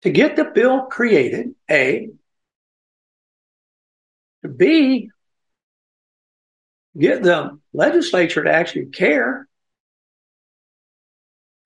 to 0.03 0.11
get 0.11 0.37
the 0.37 0.45
bill 0.45 0.83
created, 0.83 1.55
A, 1.71 2.09
to 4.43 4.49
B, 4.49 5.11
get 6.99 7.23
the 7.23 7.59
legislature 7.73 8.45
to 8.45 8.53
actually 8.53 8.87
care, 8.87 9.47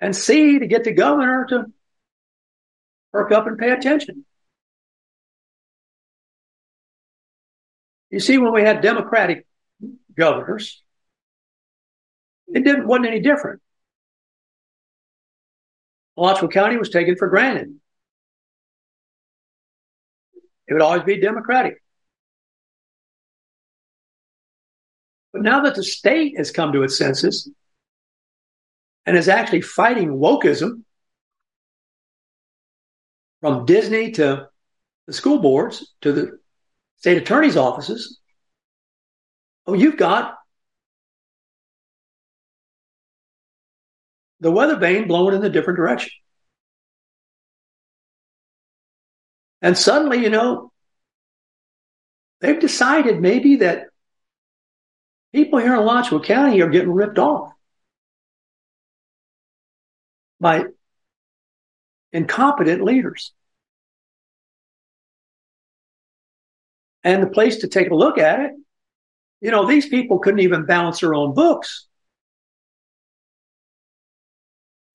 and 0.01 0.15
C, 0.15 0.59
to 0.59 0.67
get 0.67 0.85
the 0.85 0.93
governor 0.93 1.47
to 1.49 1.67
perk 3.13 3.33
up 3.33 3.47
and 3.47 3.59
pay 3.59 3.71
attention. 3.71 4.25
You 8.15 8.21
see, 8.21 8.39
when 8.39 8.53
we 8.53 8.63
had 8.63 8.81
Democratic 8.81 9.45
governors, 10.17 10.81
it 12.47 12.63
didn't 12.63 12.87
wasn't 12.87 13.09
any 13.09 13.19
different. 13.19 13.61
Alachua 16.17 16.49
County 16.49 16.77
was 16.77 16.91
taken 16.91 17.17
for 17.17 17.27
granted. 17.27 17.75
It 20.69 20.75
would 20.75 20.81
always 20.81 21.03
be 21.03 21.21
Democratic. 21.21 21.83
But 25.33 25.43
now 25.43 25.63
that 25.63 25.75
the 25.75 25.83
state 25.83 26.37
has 26.37 26.53
come 26.53 26.73
to 26.73 26.85
its 26.85 26.97
senses 26.97 27.51
and 29.07 29.17
is 29.17 29.29
actually 29.29 29.63
fighting 29.63 30.11
wokeism 30.11 30.85
from 33.41 33.67
Disney 33.67 34.13
to 34.13 34.51
the 35.09 35.13
school 35.13 35.41
boards 35.41 35.93
to 36.03 36.13
the 36.13 36.44
state 37.05 37.19
attorney's 37.19 37.59
offices, 37.59 38.19
oh, 39.67 39.75
you've 39.75 39.99
got 39.99 40.39
the 44.41 44.51
weather 44.51 44.77
vane 44.77 45.07
blowing 45.07 45.35
in 45.35 45.45
a 45.45 45.51
different 45.51 45.77
direction. 45.77 46.13
And 49.61 49.77
suddenly, 49.77 50.23
you 50.23 50.31
know, 50.31 50.73
they've 52.41 52.59
decided 52.59 53.21
maybe 53.21 53.57
that 53.57 53.89
people 55.35 55.59
here 55.59 55.75
in 55.75 55.81
Alachua 55.81 56.21
County 56.21 56.63
are 56.63 56.71
getting 56.71 56.91
ripped 56.91 57.19
off 57.19 57.53
by 60.41 60.65
incompetent 62.15 62.83
leaders. 62.83 63.35
And 67.05 67.23
the 67.23 67.29
place 67.29 67.59
to 67.59 67.69
take 67.69 67.91
a 67.91 67.95
look 67.95 68.19
at 68.19 68.41
it, 68.41 68.53
you 69.41 69.51
know, 69.51 69.67
these 69.67 69.87
people 69.87 70.19
couldn't 70.19 70.41
even 70.41 70.65
balance 70.65 71.01
their 71.01 71.15
own 71.15 71.35
books. 71.35 71.87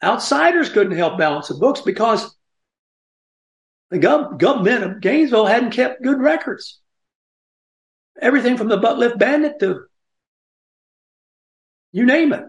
Outsiders 0.03 0.69
couldn't 0.69 0.97
help 0.97 1.17
balance 1.17 1.49
the 1.49 1.55
books 1.55 1.81
because 1.81 2.35
the 3.91 3.99
gov- 3.99 4.39
government 4.39 4.83
of 4.83 5.01
Gainesville 5.01 5.45
hadn't 5.45 5.71
kept 5.71 6.01
good 6.01 6.19
records. 6.19 6.79
Everything 8.21 8.57
from 8.57 8.69
the 8.69 8.77
butt 8.77 8.97
lift 8.97 9.17
bandit 9.19 9.59
to 9.59 9.85
you 11.91 12.05
name 12.05 12.33
it. 12.33 12.43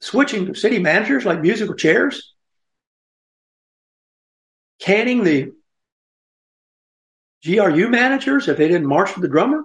Switching 0.00 0.54
city 0.54 0.78
managers 0.78 1.24
like 1.24 1.40
musical 1.40 1.74
chairs, 1.74 2.34
canning 4.80 5.22
the 5.24 5.52
GRU 7.44 7.88
managers 7.88 8.48
if 8.48 8.56
they 8.56 8.68
didn't 8.68 8.86
march 8.86 9.14
with 9.14 9.22
the 9.22 9.28
drummer, 9.28 9.64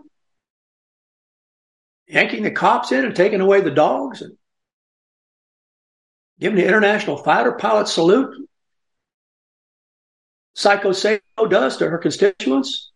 yanking 2.07 2.43
the 2.43 2.51
cops 2.51 2.91
in 2.91 3.05
and 3.05 3.15
taking 3.15 3.41
away 3.41 3.61
the 3.61 3.71
dogs 3.71 4.21
and 4.21 4.35
giving 6.39 6.57
the 6.57 6.67
international 6.67 7.17
fighter 7.17 7.51
pilot 7.53 7.87
salute. 7.87 8.47
Psycho 10.55 10.91
Saco 10.91 11.45
does 11.47 11.77
to 11.77 11.89
her 11.89 11.99
constituents. 11.99 12.91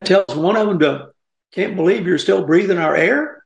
It 0.00 0.06
tells 0.06 0.36
one 0.36 0.56
of 0.56 0.68
them 0.68 0.78
to 0.80 1.12
can't 1.52 1.76
believe 1.76 2.06
you're 2.06 2.18
still 2.18 2.44
breathing 2.44 2.78
our 2.78 2.94
air. 2.94 3.44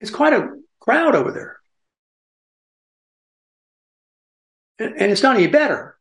It's 0.00 0.10
quite 0.10 0.32
a 0.32 0.56
crowd 0.80 1.14
over 1.14 1.32
there. 1.32 1.58
And, 4.78 5.00
and 5.00 5.12
it's 5.12 5.22
not 5.22 5.36
any 5.36 5.46
better 5.46 5.93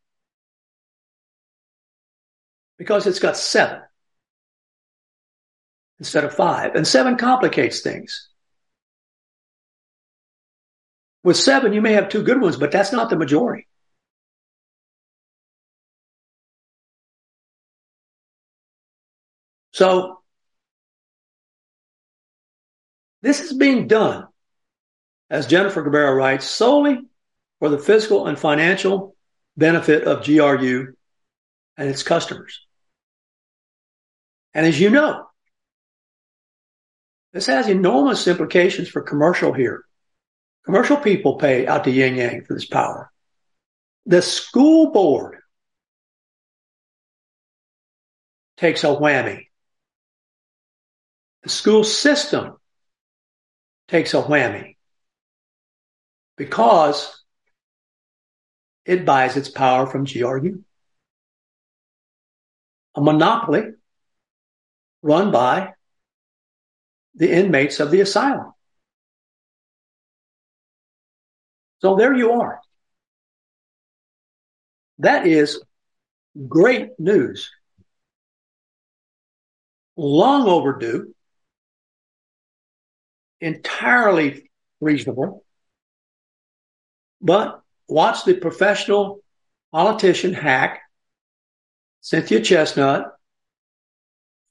because 2.83 3.07
it's 3.07 3.19
got 3.19 3.37
seven 3.37 3.81
instead 5.99 6.25
of 6.25 6.33
five. 6.35 6.75
And 6.75 6.85
seven 6.85 7.15
complicates 7.15 7.79
things. 7.79 8.27
With 11.23 11.37
seven, 11.37 11.71
you 11.71 11.81
may 11.81 11.93
have 11.93 12.09
two 12.09 12.23
good 12.23 12.41
ones, 12.41 12.57
but 12.57 12.73
that's 12.73 12.91
not 12.91 13.09
the 13.09 13.15
majority. 13.15 13.67
So 19.71 20.21
this 23.21 23.39
is 23.39 23.53
being 23.53 23.87
done, 23.87 24.27
as 25.29 25.47
Jennifer 25.47 25.81
Cabrera 25.83 26.13
writes, 26.13 26.45
solely 26.45 26.99
for 27.59 27.69
the 27.69 27.79
physical 27.79 28.27
and 28.27 28.37
financial 28.37 29.15
benefit 29.55 30.03
of 30.03 30.25
GRU 30.25 30.93
and 31.77 31.89
its 31.89 32.03
customers. 32.03 32.59
And 34.53 34.65
as 34.65 34.79
you 34.79 34.89
know, 34.89 35.25
this 37.33 37.47
has 37.47 37.67
enormous 37.67 38.27
implications 38.27 38.87
for 38.87 39.01
commercial 39.01 39.53
here. 39.53 39.83
Commercial 40.65 40.97
people 40.97 41.35
pay 41.35 41.65
out 41.67 41.83
to 41.83 41.91
yin 41.91 42.15
yang 42.15 42.45
for 42.45 42.53
this 42.53 42.65
power. 42.65 43.11
The 44.05 44.21
school 44.21 44.91
board 44.91 45.37
takes 48.57 48.83
a 48.83 48.87
whammy. 48.87 49.47
The 51.41 51.49
school 51.49 51.83
system 51.83 52.57
takes 53.87 54.13
a 54.13 54.21
whammy 54.21 54.77
because 56.37 57.23
it 58.85 59.05
buys 59.05 59.35
its 59.35 59.49
power 59.49 59.87
from 59.87 60.05
GRU. 60.05 60.63
A 62.95 63.01
monopoly 63.01 63.63
run 65.03 65.31
by 65.31 65.73
the 67.13 67.31
inmates 67.31 67.79
of 67.79 67.91
the 67.91 68.01
asylum. 68.01 68.51
So 71.81 71.95
there 71.95 72.15
you 72.15 72.31
are. 72.31 72.59
That 74.99 75.27
is 75.27 75.61
great 76.47 76.97
news. 76.97 77.51
Long 79.95 80.47
overdue 80.47 81.13
entirely 83.41 84.49
reasonable. 84.79 85.43
But 87.21 87.61
watch 87.87 88.23
the 88.23 88.35
professional 88.35 89.21
politician 89.71 90.33
hack, 90.33 90.81
Cynthia 91.99 92.41
Chestnut, 92.41 93.11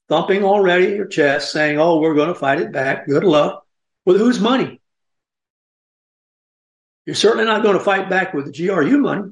thumping 0.09 0.43
already 0.43 0.87
your 0.95 1.07
chest, 1.07 1.51
saying, 1.51 1.79
Oh, 1.79 1.99
we're 1.99 2.15
going 2.15 2.29
to 2.29 2.35
fight 2.35 2.61
it 2.61 2.71
back. 2.71 3.07
Good 3.07 3.23
luck. 3.23 3.65
With 4.05 4.17
whose 4.17 4.39
money? 4.39 4.81
You're 7.05 7.15
certainly 7.15 7.45
not 7.45 7.63
going 7.63 7.77
to 7.77 7.83
fight 7.83 8.09
back 8.09 8.33
with 8.33 8.45
the 8.45 8.67
GRU 8.67 8.97
money. 8.99 9.31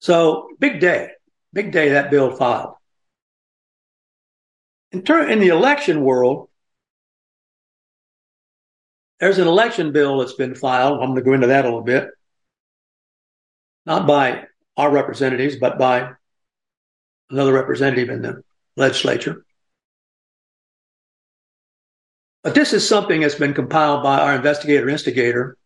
So 0.00 0.50
big 0.60 0.80
day, 0.80 1.10
big 1.52 1.72
day 1.72 1.90
that 1.90 2.10
bill 2.10 2.30
filed. 2.30 2.74
In, 4.92 5.02
ter- 5.02 5.28
in 5.28 5.40
the 5.40 5.48
election 5.48 6.04
world, 6.04 6.48
there's 9.18 9.38
an 9.38 9.48
election 9.48 9.92
bill 9.92 10.18
that's 10.18 10.34
been 10.34 10.54
filed. 10.54 11.00
I'm 11.00 11.08
going 11.08 11.16
to 11.16 11.22
go 11.22 11.32
into 11.32 11.46
that 11.48 11.64
a 11.64 11.68
little 11.68 11.82
bit. 11.82 12.08
Not 13.86 14.06
by 14.06 14.44
our 14.76 14.90
representatives, 14.90 15.56
but 15.56 15.78
by 15.78 16.12
another 17.30 17.52
representative 17.52 18.10
in 18.10 18.22
the 18.22 18.42
legislature. 18.76 19.44
But 22.42 22.54
this 22.54 22.72
is 22.72 22.86
something 22.86 23.20
that's 23.20 23.34
been 23.34 23.54
compiled 23.54 24.02
by 24.02 24.20
our 24.20 24.34
investigator 24.34 24.88
instigator, 24.88 25.56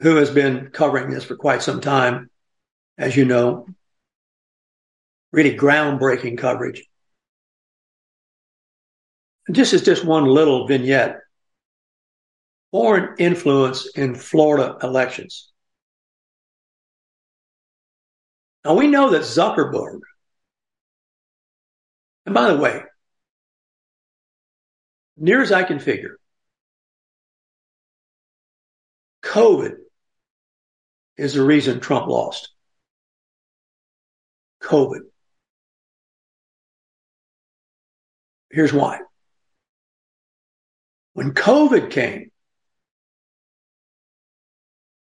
who 0.00 0.16
has 0.16 0.30
been 0.30 0.70
covering 0.72 1.10
this 1.10 1.22
for 1.24 1.36
quite 1.36 1.62
some 1.62 1.80
time, 1.80 2.30
as 2.98 3.16
you 3.16 3.24
know. 3.24 3.66
Really 5.30 5.56
groundbreaking 5.56 6.38
coverage. 6.38 6.84
And 9.46 9.56
This 9.56 9.72
is 9.72 9.82
just 9.82 10.04
one 10.04 10.24
little 10.24 10.66
vignette. 10.66 11.20
Foreign 12.72 13.14
influence 13.18 13.86
in 13.96 14.14
Florida 14.14 14.78
elections. 14.82 15.51
Now 18.64 18.74
we 18.74 18.86
know 18.86 19.10
that 19.10 19.22
Zuckerberg, 19.22 20.00
and 22.26 22.34
by 22.34 22.52
the 22.52 22.58
way, 22.58 22.82
near 25.16 25.42
as 25.42 25.50
I 25.50 25.64
can 25.64 25.80
figure, 25.80 26.16
COVID 29.24 29.74
is 31.16 31.34
the 31.34 31.42
reason 31.42 31.80
Trump 31.80 32.06
lost. 32.06 32.50
COVID. 34.62 35.00
Here's 38.50 38.72
why. 38.72 39.00
When 41.14 41.32
COVID 41.32 41.90
came, 41.90 42.30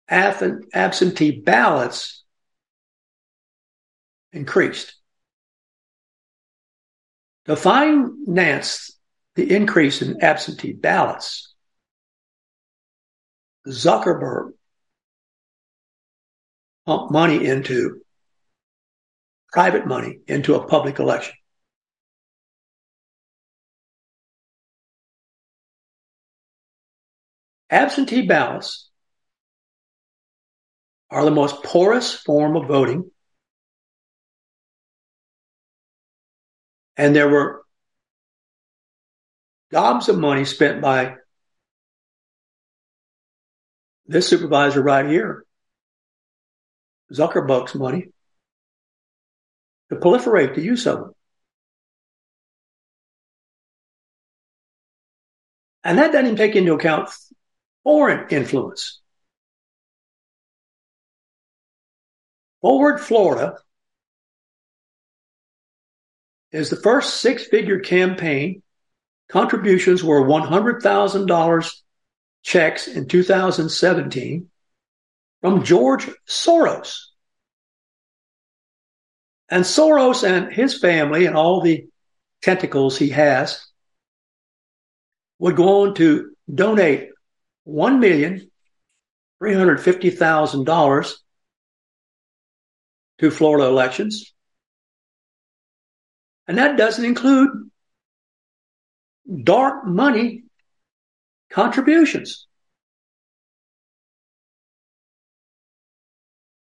absentee 0.10 1.40
ballots 1.42 2.19
increased. 4.32 4.96
To 7.46 7.56
finance 7.56 8.92
the 9.36 9.56
increase 9.56 10.02
in 10.02 10.22
absentee 10.22 10.74
ballots, 10.74 11.54
Zuckerberg 13.68 14.52
pumped 16.86 17.12
money 17.12 17.46
into 17.46 18.02
private 19.52 19.88
money 19.88 20.20
into 20.28 20.56
a 20.56 20.68
public 20.68 21.00
election. 21.00 21.34
Absentee 27.72 28.26
ballots 28.26 28.90
are 31.12 31.26
the 31.26 31.32
most 31.32 31.64
porous 31.64 32.14
form 32.14 32.56
of 32.56 32.68
voting. 32.68 33.12
And 37.00 37.16
there 37.16 37.30
were 37.30 37.64
gobs 39.72 40.10
of 40.10 40.18
money 40.18 40.44
spent 40.44 40.82
by 40.82 41.16
this 44.06 44.28
supervisor 44.28 44.82
right 44.82 45.06
here, 45.10 45.46
Zuckerberg's 47.14 47.74
money, 47.74 48.08
to 49.88 49.96
proliferate 49.96 50.56
the 50.56 50.62
use 50.62 50.86
of 50.88 51.00
them. 51.00 51.12
And 55.86 56.00
that 56.00 56.12
doesn't 56.12 56.26
even 56.26 56.36
take 56.36 56.58
into 56.58 56.74
account 56.74 57.12
foreign 57.86 58.28
influence. 58.30 59.00
Forward 62.60 63.00
Florida 63.00 63.56
is 66.52 66.70
the 66.70 66.76
first 66.76 67.22
six 67.22 67.46
figure 67.46 67.80
campaign. 67.80 68.62
Contributions 69.30 70.04
were 70.04 70.22
$100,000 70.22 71.72
checks 72.42 72.88
in 72.88 73.08
2017 73.08 74.50
from 75.42 75.64
George 75.64 76.10
Soros. 76.28 76.98
And 79.50 79.64
Soros 79.64 80.24
and 80.24 80.52
his 80.52 80.78
family 80.80 81.26
and 81.26 81.36
all 81.36 81.62
the 81.62 81.88
tentacles 82.42 82.98
he 82.98 83.10
has 83.10 83.66
would 85.40 85.56
go 85.56 85.84
on 85.84 85.96
to 85.96 86.32
donate 86.54 87.10
one 87.64 88.00
million 88.00 88.50
three 89.40 89.54
hundred 89.54 89.80
fifty 89.80 90.10
thousand 90.10 90.66
dollars 90.66 91.24
to 93.20 93.32
Florida 93.32 93.66
elections. 93.66 94.34
And 96.50 96.58
that 96.58 96.78
doesn't 96.78 97.06
include 97.06 97.70
dark 99.44 99.86
money 99.86 100.46
contributions. 101.52 102.48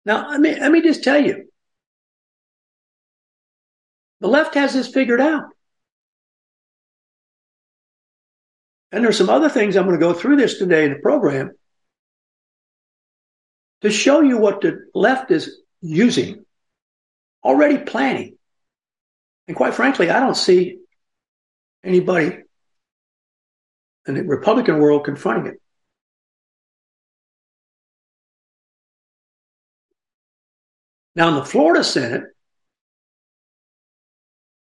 Now, 0.05 0.29
let 0.29 0.38
me, 0.38 0.61
let 0.61 0.71
me 0.71 0.83
just 0.83 1.03
tell 1.03 1.19
you 1.19 1.51
the 4.21 4.29
left 4.29 4.55
has 4.55 4.75
this 4.75 4.88
figured 4.88 5.21
out. 5.21 5.45
And 8.93 9.03
there's 9.03 9.16
some 9.16 9.31
other 9.31 9.49
things 9.49 9.77
I'm 9.77 9.87
going 9.87 9.99
to 9.99 10.07
go 10.07 10.12
through 10.12 10.37
this 10.37 10.59
today 10.59 10.85
in 10.85 10.93
the 10.93 10.99
program 10.99 11.53
to 13.81 13.90
show 13.90 14.21
you 14.21 14.37
what 14.37 14.61
the 14.61 14.90
left 14.95 15.31
is 15.31 15.62
using, 15.81 16.45
already 17.43 17.79
planning. 17.79 18.37
And 19.48 19.57
quite 19.57 19.74
frankly, 19.74 20.11
I 20.11 20.20
don't 20.20 20.37
see 20.37 20.79
anybody 21.83 22.38
in 24.07 24.14
the 24.14 24.22
Republican 24.22 24.79
world 24.79 25.05
confronting 25.05 25.46
it. 25.46 25.61
Now, 31.14 31.29
in 31.29 31.35
the 31.35 31.44
Florida 31.44 31.83
Senate, 31.83 32.24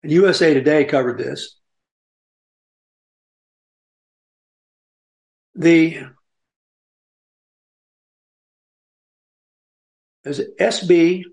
and 0.02 0.12
USA 0.12 0.54
Today 0.54 0.84
covered 0.86 1.17
this, 1.17 1.58
the 5.56 5.99
there's 10.23 10.41
SB 10.60 11.23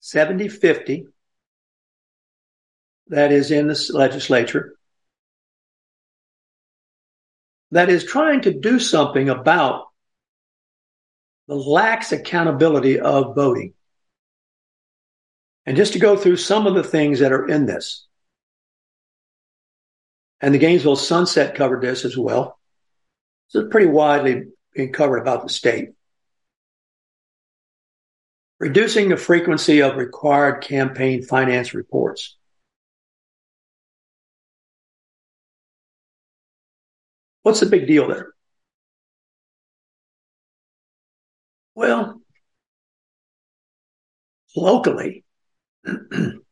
7050 0.00 1.06
that 3.08 3.32
is 3.32 3.50
in 3.50 3.66
the 3.68 3.90
legislature 3.92 4.74
that 7.72 7.88
is 7.88 8.04
trying 8.04 8.42
to 8.42 8.52
do 8.52 8.78
something 8.78 9.30
about 9.30 9.86
the 11.48 11.54
lax 11.54 12.12
accountability 12.12 13.00
of 13.00 13.34
voting. 13.34 13.72
And 15.64 15.76
just 15.76 15.94
to 15.94 15.98
go 15.98 16.16
through 16.16 16.36
some 16.36 16.66
of 16.66 16.74
the 16.74 16.84
things 16.84 17.20
that 17.20 17.32
are 17.32 17.48
in 17.48 17.66
this. 17.66 18.06
And 20.40 20.54
the 20.54 20.58
Gainesville 20.58 20.96
Sunset 20.96 21.54
covered 21.54 21.82
this 21.82 22.04
as 22.04 22.16
well. 22.16 22.58
So 23.48 23.60
it's 23.60 23.72
pretty 23.72 23.86
widely 23.86 24.48
being 24.74 24.92
covered 24.92 25.18
about 25.18 25.42
the 25.42 25.48
state. 25.48 25.90
Reducing 28.60 29.08
the 29.08 29.16
frequency 29.16 29.80
of 29.80 29.96
required 29.96 30.62
campaign 30.62 31.22
finance 31.22 31.72
reports. 31.72 32.36
What's 37.42 37.60
the 37.60 37.66
big 37.66 37.86
deal 37.86 38.08
there? 38.08 38.32
Well, 41.74 42.22
locally, 44.56 45.24
you 45.84 46.42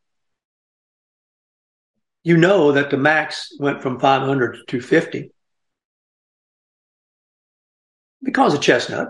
know 2.37 2.72
that 2.72 2.90
the 2.90 2.96
max 2.96 3.55
went 3.59 3.83
from 3.83 4.00
500 4.00 4.55
to 4.55 4.64
250 4.66 5.33
because 8.22 8.55
of 8.55 8.61
chestnut. 8.61 9.09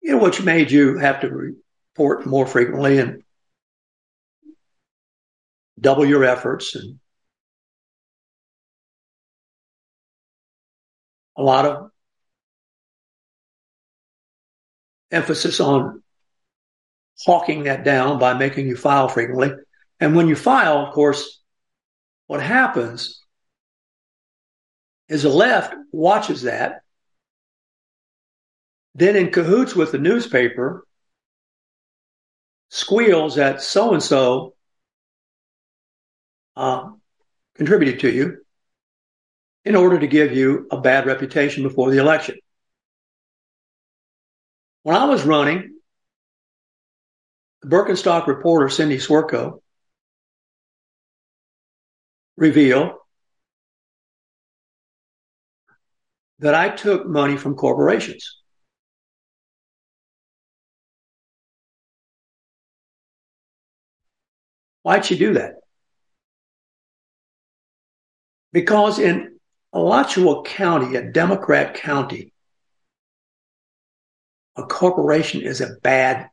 You 0.00 0.12
know, 0.12 0.22
which 0.22 0.42
made 0.42 0.70
you 0.70 0.96
have 0.98 1.20
to 1.20 1.28
report 1.28 2.24
more 2.24 2.46
frequently 2.46 2.98
and 2.98 3.22
double 5.78 6.06
your 6.06 6.24
efforts 6.24 6.74
and 6.74 6.98
a 11.38 11.42
lot 11.42 11.64
of 11.64 11.90
emphasis 15.10 15.60
on 15.60 16.02
hawking 17.24 17.64
that 17.64 17.84
down 17.84 18.18
by 18.18 18.34
making 18.34 18.66
you 18.66 18.76
file 18.76 19.08
frequently. 19.08 19.52
And 20.00 20.14
when 20.14 20.28
you 20.28 20.36
file, 20.36 20.78
of 20.78 20.92
course, 20.92 21.40
what 22.26 22.42
happens 22.42 23.24
is 25.08 25.22
the 25.22 25.30
left 25.30 25.74
watches 25.92 26.42
that, 26.42 26.82
then 28.94 29.16
in 29.16 29.30
cahoots 29.30 29.74
with 29.74 29.92
the 29.92 29.98
newspaper, 29.98 30.84
squeals 32.68 33.36
that 33.36 33.62
so 33.62 33.94
and 33.94 34.02
so 34.02 34.54
contributed 37.54 38.00
to 38.00 38.10
you 38.10 38.38
in 39.68 39.76
order 39.76 39.98
to 39.98 40.06
give 40.06 40.34
you 40.34 40.66
a 40.70 40.80
bad 40.80 41.04
reputation 41.04 41.62
before 41.62 41.90
the 41.90 41.98
election. 41.98 42.38
When 44.82 44.96
I 44.96 45.04
was 45.04 45.24
running, 45.24 45.76
the 47.60 47.68
Birkenstock 47.68 48.26
reporter 48.26 48.70
Cindy 48.70 48.96
Swirko 48.96 49.60
revealed 52.38 52.92
that 56.38 56.54
I 56.54 56.70
took 56.70 57.06
money 57.06 57.36
from 57.36 57.54
corporations. 57.54 58.38
Why'd 64.82 65.04
she 65.04 65.18
do 65.18 65.34
that? 65.34 65.56
Because 68.50 68.98
in 68.98 69.37
Alachua 69.72 70.42
County, 70.44 70.96
a 70.96 71.02
Democrat 71.02 71.74
county, 71.74 72.32
a 74.56 74.64
corporation 74.64 75.42
is 75.42 75.60
a 75.60 75.76
bad 75.82 76.30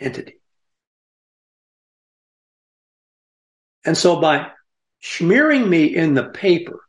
entity. 0.00 0.40
And 3.84 3.96
so 3.96 4.20
by 4.20 4.50
smearing 5.00 5.68
me 5.68 5.84
in 5.84 6.14
the 6.14 6.24
paper, 6.24 6.80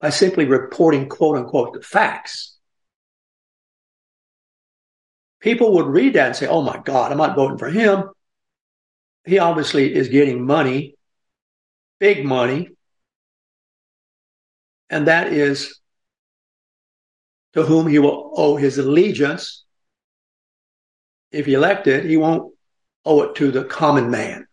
by 0.00 0.10
simply 0.10 0.46
reporting 0.46 1.08
quote 1.08 1.36
unquote 1.36 1.74
the 1.74 1.82
facts, 1.82 2.56
people 5.40 5.74
would 5.74 5.86
read 5.86 6.14
that 6.14 6.28
and 6.28 6.36
say, 6.36 6.46
oh 6.46 6.62
my 6.62 6.80
God, 6.84 7.12
I'm 7.12 7.18
not 7.18 7.36
voting 7.36 7.58
for 7.58 7.70
him. 7.70 8.04
He 9.26 9.38
obviously 9.38 9.94
is 9.94 10.08
getting 10.08 10.44
money, 10.44 10.96
big 12.00 12.24
money. 12.24 12.70
And 14.90 15.08
that 15.08 15.32
is 15.32 15.80
to 17.54 17.62
whom 17.62 17.86
he 17.86 17.98
will 17.98 18.32
owe 18.36 18.56
his 18.56 18.78
allegiance. 18.78 19.64
If 21.30 21.48
elected, 21.48 22.04
he 22.04 22.16
won't 22.16 22.52
owe 23.04 23.22
it 23.22 23.34
to 23.36 23.50
the 23.50 23.64
common 23.64 24.10
man. 24.10 24.46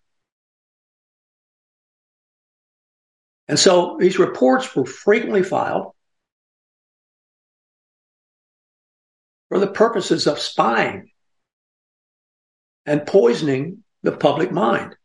And 3.48 3.60
so 3.60 3.98
these 4.00 4.18
reports 4.18 4.74
were 4.76 4.86
frequently 4.86 5.44
filed 5.44 5.94
for 9.50 9.60
the 9.60 9.68
purposes 9.68 10.28
of 10.28 10.40
spying 10.40 11.12
and 12.86 13.06
poisoning 13.06 13.84
the 14.04 14.14
public 14.14 14.52
mind. 14.52 14.96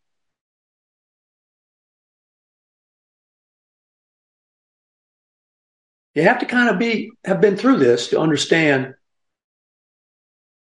You 6.17 6.23
have 6.23 6.39
to 6.39 6.47
kind 6.47 6.71
of 6.71 6.79
be 6.79 7.13
have 7.27 7.43
been 7.43 7.59
through 7.59 7.77
this 7.77 8.09
to 8.09 8.19
understand 8.19 8.95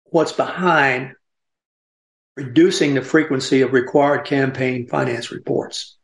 what's 0.05 0.31
behind 0.31 1.13
reducing 2.35 2.95
the 2.95 3.03
frequency 3.03 3.61
of 3.61 3.71
required 3.71 4.25
campaign 4.25 4.87
finance 4.87 5.31
reports. 5.31 5.97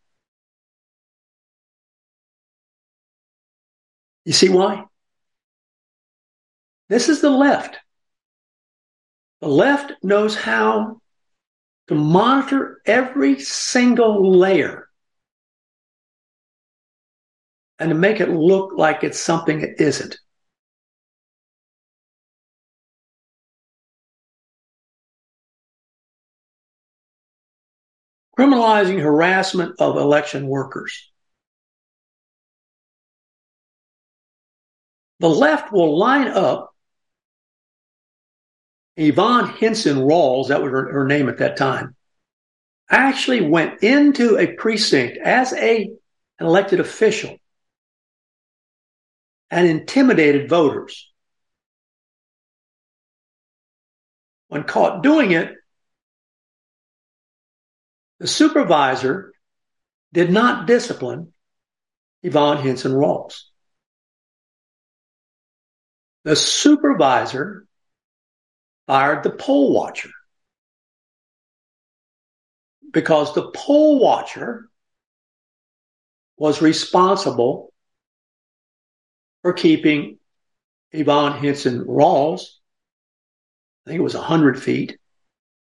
You 4.25 4.33
see 4.33 4.49
why? 4.49 4.83
This 6.89 7.09
is 7.09 7.21
the 7.21 7.31
left. 7.31 7.79
The 9.41 9.47
left 9.47 9.93
knows 10.03 10.35
how 10.35 11.01
to 11.87 11.95
monitor 11.95 12.79
every 12.85 13.39
single 13.39 14.37
layer 14.37 14.90
and 17.81 17.89
to 17.89 17.95
make 17.95 18.19
it 18.19 18.29
look 18.29 18.73
like 18.77 19.03
it's 19.03 19.19
something 19.19 19.61
it 19.61 19.81
isn't. 19.81 20.19
Criminalizing 28.37 29.01
harassment 29.01 29.75
of 29.79 29.97
election 29.97 30.45
workers. 30.45 31.11
The 35.19 35.29
left 35.29 35.73
will 35.73 35.97
line 35.97 36.27
up 36.27 36.75
Yvonne 38.95 39.49
Hinson 39.55 39.97
Rawls, 39.97 40.49
that 40.49 40.61
was 40.61 40.69
her, 40.69 40.91
her 40.93 41.05
name 41.07 41.29
at 41.29 41.39
that 41.39 41.57
time, 41.57 41.95
actually 42.91 43.41
went 43.41 43.81
into 43.81 44.37
a 44.37 44.53
precinct 44.53 45.17
as 45.17 45.51
a, 45.53 45.89
an 46.37 46.45
elected 46.45 46.79
official 46.79 47.37
and 49.51 49.67
intimidated 49.67 50.49
voters. 50.49 51.11
When 54.47 54.63
caught 54.63 55.03
doing 55.03 55.31
it, 55.31 55.53
the 58.19 58.27
supervisor 58.27 59.33
did 60.13 60.31
not 60.31 60.67
discipline 60.67 61.33
Yvonne 62.23 62.61
Hinson 62.61 62.93
Rawls. 62.93 63.43
The 66.23 66.35
supervisor 66.35 67.65
fired 68.87 69.23
the 69.23 69.31
poll 69.31 69.73
watcher 69.73 70.11
because 72.91 73.33
the 73.33 73.51
poll 73.51 73.99
watcher 73.99 74.69
was 76.37 76.61
responsible 76.61 77.70
for 79.41 79.53
keeping 79.53 80.19
Yvonne 80.91 81.41
Hinson 81.41 81.85
Rawls, 81.85 82.41
I 83.85 83.91
think 83.91 83.99
it 83.99 84.03
was 84.03 84.15
100 84.15 84.61
feet, 84.61 84.97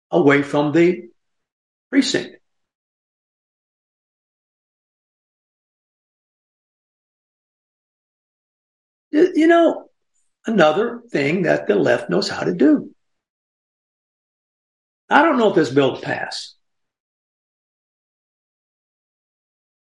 away 0.09 0.41
from 0.41 0.71
the 0.71 1.09
precinct. 1.89 2.37
You 9.11 9.47
know, 9.47 9.89
another 10.45 11.01
thing 11.11 11.43
that 11.43 11.67
the 11.67 11.75
left 11.75 12.09
knows 12.09 12.29
how 12.29 12.43
to 12.43 12.53
do. 12.53 12.95
I 15.09 15.21
don't 15.21 15.37
know 15.37 15.49
if 15.49 15.55
this 15.55 15.69
bill 15.69 15.91
will 15.91 16.01
pass. 16.01 16.55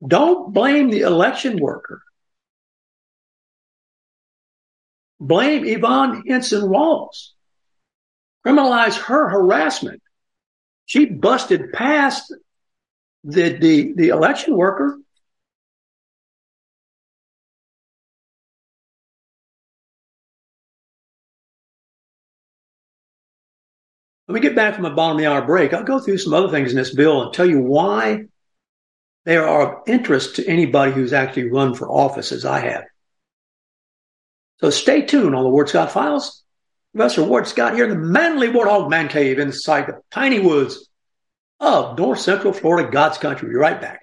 Don't 0.06 0.54
blame 0.54 0.90
the 0.90 1.02
election 1.02 1.58
worker. 1.58 2.04
Blame 5.24 5.66
Yvonne 5.66 6.24
Hinson 6.26 6.64
Rawls. 6.64 7.30
Criminalize 8.46 8.98
her 8.98 9.30
harassment. 9.30 10.02
She 10.86 11.06
busted 11.06 11.72
past 11.72 12.34
the, 13.24 13.58
the, 13.58 13.94
the 13.96 14.10
election 14.10 14.58
worker 14.58 15.00
When 24.26 24.36
we 24.36 24.40
get 24.40 24.56
back 24.56 24.74
from 24.74 24.86
a 24.86 24.90
bottom 24.90 25.18
of 25.18 25.22
the 25.22 25.30
hour 25.30 25.46
break, 25.46 25.74
I'll 25.74 25.84
go 25.84 26.00
through 26.00 26.18
some 26.18 26.34
other 26.34 26.50
things 26.50 26.72
in 26.72 26.78
this 26.78 26.96
bill 26.96 27.22
and 27.22 27.34
tell 27.34 27.46
you 27.46 27.60
why 27.60 28.26
they 29.26 29.36
are 29.38 29.62
of 29.62 29.84
interest 29.88 30.38
to 30.38 30.48
anybody 30.48 30.92
who's 30.92 31.14
actually 31.14 31.52
run 31.52 31.76
for 31.76 31.90
office 31.90 32.32
as 32.32 32.46
I 32.46 32.60
have. 32.62 32.86
So 34.60 34.70
stay 34.70 35.02
tuned 35.02 35.36
on 35.36 35.44
the 35.44 35.50
Ward 35.50 35.70
Scott 35.70 35.92
Files. 35.92 36.44
Professor 36.96 37.24
Ward 37.24 37.48
Scott 37.48 37.74
here 37.74 37.86
in 37.86 37.90
the 37.90 37.96
manly 37.96 38.48
Warthog 38.48 38.90
Man 38.90 39.08
Cave 39.08 39.40
inside 39.40 39.88
the 39.88 40.02
tiny 40.12 40.40
woods 40.40 40.90
of 41.60 41.98
North 41.98 42.20
Central 42.20 42.54
Florida, 42.54 42.90
God's 42.92 43.18
country. 43.18 43.48
We'll 43.48 43.56
be 43.56 43.60
right 43.60 43.82
back. 43.82 44.03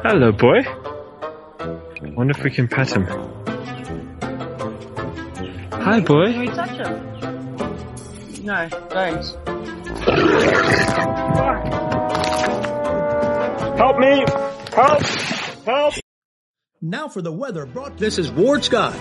Hello, 0.00 0.30
boy. 0.30 0.62
Wonder 2.14 2.30
if 2.30 2.44
we 2.44 2.50
can 2.50 2.68
pet 2.68 2.92
him. 2.92 3.04
Hi, 5.72 6.00
boy. 6.00 6.32
Can 6.32 6.40
we 6.40 6.46
touch 6.46 6.70
him? 6.70 8.44
No, 8.44 8.68
don't. 8.90 9.24
Help 13.76 13.98
me! 13.98 14.24
Help! 14.72 15.02
Help! 15.66 15.94
Now 16.80 17.08
for 17.08 17.20
the 17.20 17.32
weather 17.32 17.66
brought. 17.66 17.98
This 17.98 18.18
is 18.18 18.30
Ward 18.30 18.62
Scott. 18.62 18.94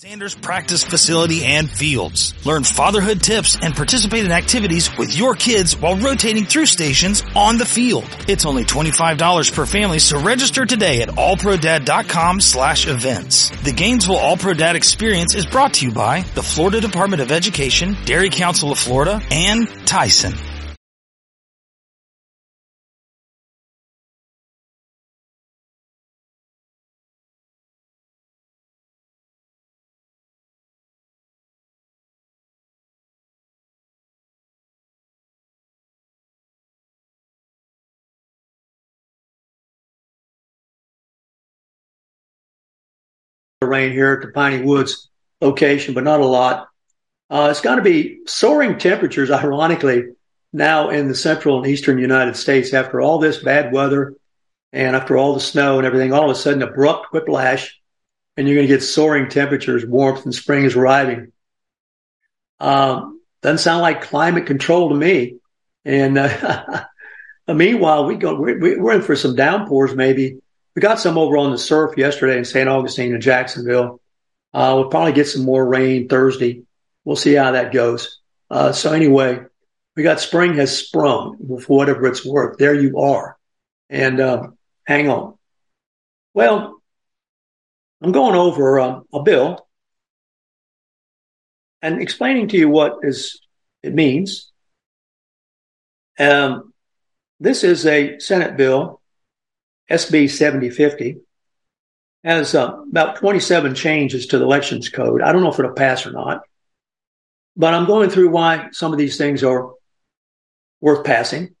Sanders 0.00 0.34
Practice 0.34 0.82
Facility 0.82 1.44
and 1.44 1.68
Fields. 1.68 2.32
Learn 2.46 2.64
fatherhood 2.64 3.22
tips 3.22 3.58
and 3.60 3.76
participate 3.76 4.24
in 4.24 4.32
activities 4.32 4.88
with 4.96 5.14
your 5.14 5.34
kids 5.34 5.76
while 5.76 5.94
rotating 5.94 6.46
through 6.46 6.64
stations 6.64 7.22
on 7.36 7.58
the 7.58 7.66
field. 7.66 8.06
It's 8.26 8.46
only 8.46 8.64
$25 8.64 9.54
per 9.54 9.66
family, 9.66 9.98
so 9.98 10.18
register 10.18 10.64
today 10.64 11.02
at 11.02 11.10
allprodad.com 11.10 12.40
slash 12.40 12.86
events. 12.86 13.50
The 13.62 13.72
Gainesville 13.72 14.16
All 14.16 14.38
Pro 14.38 14.54
Dad 14.54 14.74
experience 14.74 15.34
is 15.34 15.44
brought 15.44 15.74
to 15.74 15.86
you 15.86 15.92
by 15.92 16.22
the 16.34 16.42
Florida 16.42 16.80
Department 16.80 17.20
of 17.20 17.30
Education, 17.30 17.94
Dairy 18.06 18.30
Council 18.30 18.72
of 18.72 18.78
Florida, 18.78 19.20
and 19.30 19.68
Tyson. 19.86 20.32
Rain 43.66 43.92
here 43.92 44.14
at 44.14 44.26
the 44.26 44.32
Piney 44.32 44.64
Woods 44.64 45.10
location, 45.42 45.92
but 45.92 46.02
not 46.02 46.20
a 46.20 46.24
lot. 46.24 46.68
Uh, 47.28 47.48
it's 47.50 47.60
got 47.60 47.76
to 47.76 47.82
be 47.82 48.20
soaring 48.26 48.78
temperatures, 48.78 49.30
ironically, 49.30 50.04
now 50.52 50.88
in 50.88 51.08
the 51.08 51.14
central 51.14 51.58
and 51.58 51.66
eastern 51.66 51.98
United 51.98 52.36
States 52.36 52.72
after 52.72 53.00
all 53.00 53.18
this 53.18 53.38
bad 53.38 53.70
weather 53.72 54.14
and 54.72 54.96
after 54.96 55.18
all 55.18 55.34
the 55.34 55.40
snow 55.40 55.76
and 55.76 55.86
everything, 55.86 56.12
all 56.12 56.24
of 56.24 56.30
a 56.30 56.34
sudden 56.34 56.62
abrupt 56.62 57.12
whiplash, 57.12 57.78
and 58.36 58.48
you're 58.48 58.56
going 58.56 58.66
to 58.66 58.74
get 58.74 58.82
soaring 58.82 59.28
temperatures, 59.28 59.84
warmth, 59.84 60.24
and 60.24 60.34
spring 60.34 60.64
is 60.64 60.74
arriving. 60.74 61.30
Um, 62.60 63.20
doesn't 63.42 63.58
sound 63.58 63.82
like 63.82 64.02
climate 64.02 64.46
control 64.46 64.88
to 64.88 64.94
me. 64.94 65.36
And 65.84 66.16
uh, 66.18 66.84
meanwhile, 67.46 68.06
we 68.06 68.16
go 68.16 68.40
we're, 68.40 68.80
we're 68.80 68.94
in 68.94 69.02
for 69.02 69.16
some 69.16 69.34
downpours. 69.34 69.94
Maybe 69.94 70.40
we 70.74 70.80
got 70.80 71.00
some 71.00 71.18
over 71.18 71.36
on 71.36 71.50
the 71.50 71.58
surf 71.58 71.96
yesterday 71.96 72.38
in 72.38 72.44
St. 72.44 72.68
Augustine 72.68 73.12
and 73.12 73.22
Jacksonville. 73.22 74.00
Uh, 74.52 74.74
we'll 74.76 74.88
probably 74.88 75.12
get 75.12 75.28
some 75.28 75.44
more 75.44 75.66
rain 75.66 76.08
Thursday. 76.08 76.62
We'll 77.04 77.16
see 77.16 77.34
how 77.34 77.52
that 77.52 77.72
goes. 77.72 78.20
Uh, 78.50 78.72
so 78.72 78.92
anyway, 78.92 79.40
we 79.96 80.02
got 80.02 80.20
spring 80.20 80.54
has 80.54 80.76
sprung 80.76 81.60
for 81.60 81.76
whatever 81.76 82.06
it's 82.06 82.24
worth. 82.24 82.58
There 82.58 82.74
you 82.74 82.98
are. 82.98 83.36
And, 83.88 84.20
uh, 84.20 84.48
hang 84.86 85.08
on. 85.08 85.36
Well, 86.34 86.80
I'm 88.02 88.12
going 88.12 88.34
over 88.34 88.80
uh, 88.80 89.00
a 89.12 89.22
bill 89.22 89.66
and 91.82 92.00
explaining 92.00 92.48
to 92.48 92.56
you 92.56 92.68
what 92.68 92.98
is 93.02 93.40
it 93.82 93.94
means. 93.94 94.50
Um, 96.18 96.72
this 97.38 97.64
is 97.64 97.86
a 97.86 98.18
Senate 98.18 98.56
bill, 98.56 98.99
SB 99.90 100.30
7050, 100.30 101.18
has 102.24 102.54
uh, 102.54 102.82
about 102.90 103.16
27 103.16 103.74
changes 103.74 104.26
to 104.26 104.38
the 104.38 104.44
elections 104.44 104.88
code. 104.88 105.22
I 105.22 105.32
don't 105.32 105.42
know 105.42 105.50
if 105.50 105.58
it'll 105.58 105.72
pass 105.72 106.06
or 106.06 106.12
not, 106.12 106.42
but 107.56 107.74
I'm 107.74 107.86
going 107.86 108.10
through 108.10 108.30
why 108.30 108.68
some 108.72 108.92
of 108.92 108.98
these 108.98 109.16
things 109.16 109.42
are 109.42 109.72
worth 110.80 111.04
passing. 111.04 111.54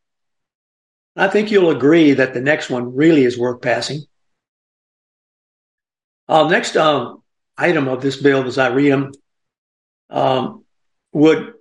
I 1.16 1.28
think 1.28 1.50
you'll 1.50 1.70
agree 1.70 2.12
that 2.12 2.34
the 2.34 2.40
next 2.40 2.70
one 2.70 2.94
really 2.94 3.24
is 3.24 3.38
worth 3.38 3.60
passing. 3.60 4.02
Uh, 6.28 6.48
next 6.48 6.76
um, 6.76 7.22
item 7.58 7.88
of 7.88 8.00
this 8.00 8.16
bill, 8.16 8.46
as 8.46 8.58
I 8.58 8.68
read 8.68 8.92
them, 8.92 9.12
um, 10.08 10.64
would 11.12 11.54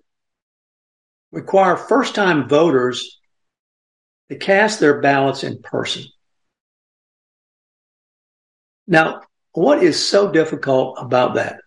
require 1.32 1.76
first 1.76 2.16
time 2.16 2.48
voters 2.48 3.20
to 4.30 4.36
cast 4.36 4.80
their 4.80 5.02
ballots 5.02 5.44
in 5.44 5.62
person. 5.62 6.04
Now, 8.90 9.22
What 9.54 9.84
is 9.84 10.06
so 10.06 10.32
difficult 10.32 10.98
about 11.00 11.36
that? 11.36 11.62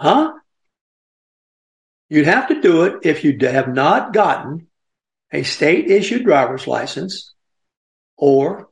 Huh? 0.00 0.32
You'd 2.08 2.26
have 2.26 2.48
to 2.48 2.60
do 2.60 2.84
it 2.84 3.00
if 3.02 3.24
you 3.24 3.36
have 3.40 3.68
not 3.68 4.12
gotten 4.12 4.68
a 5.32 5.42
state 5.42 5.90
issued 5.90 6.24
driver's 6.24 6.66
license 6.66 7.34
or 8.16 8.68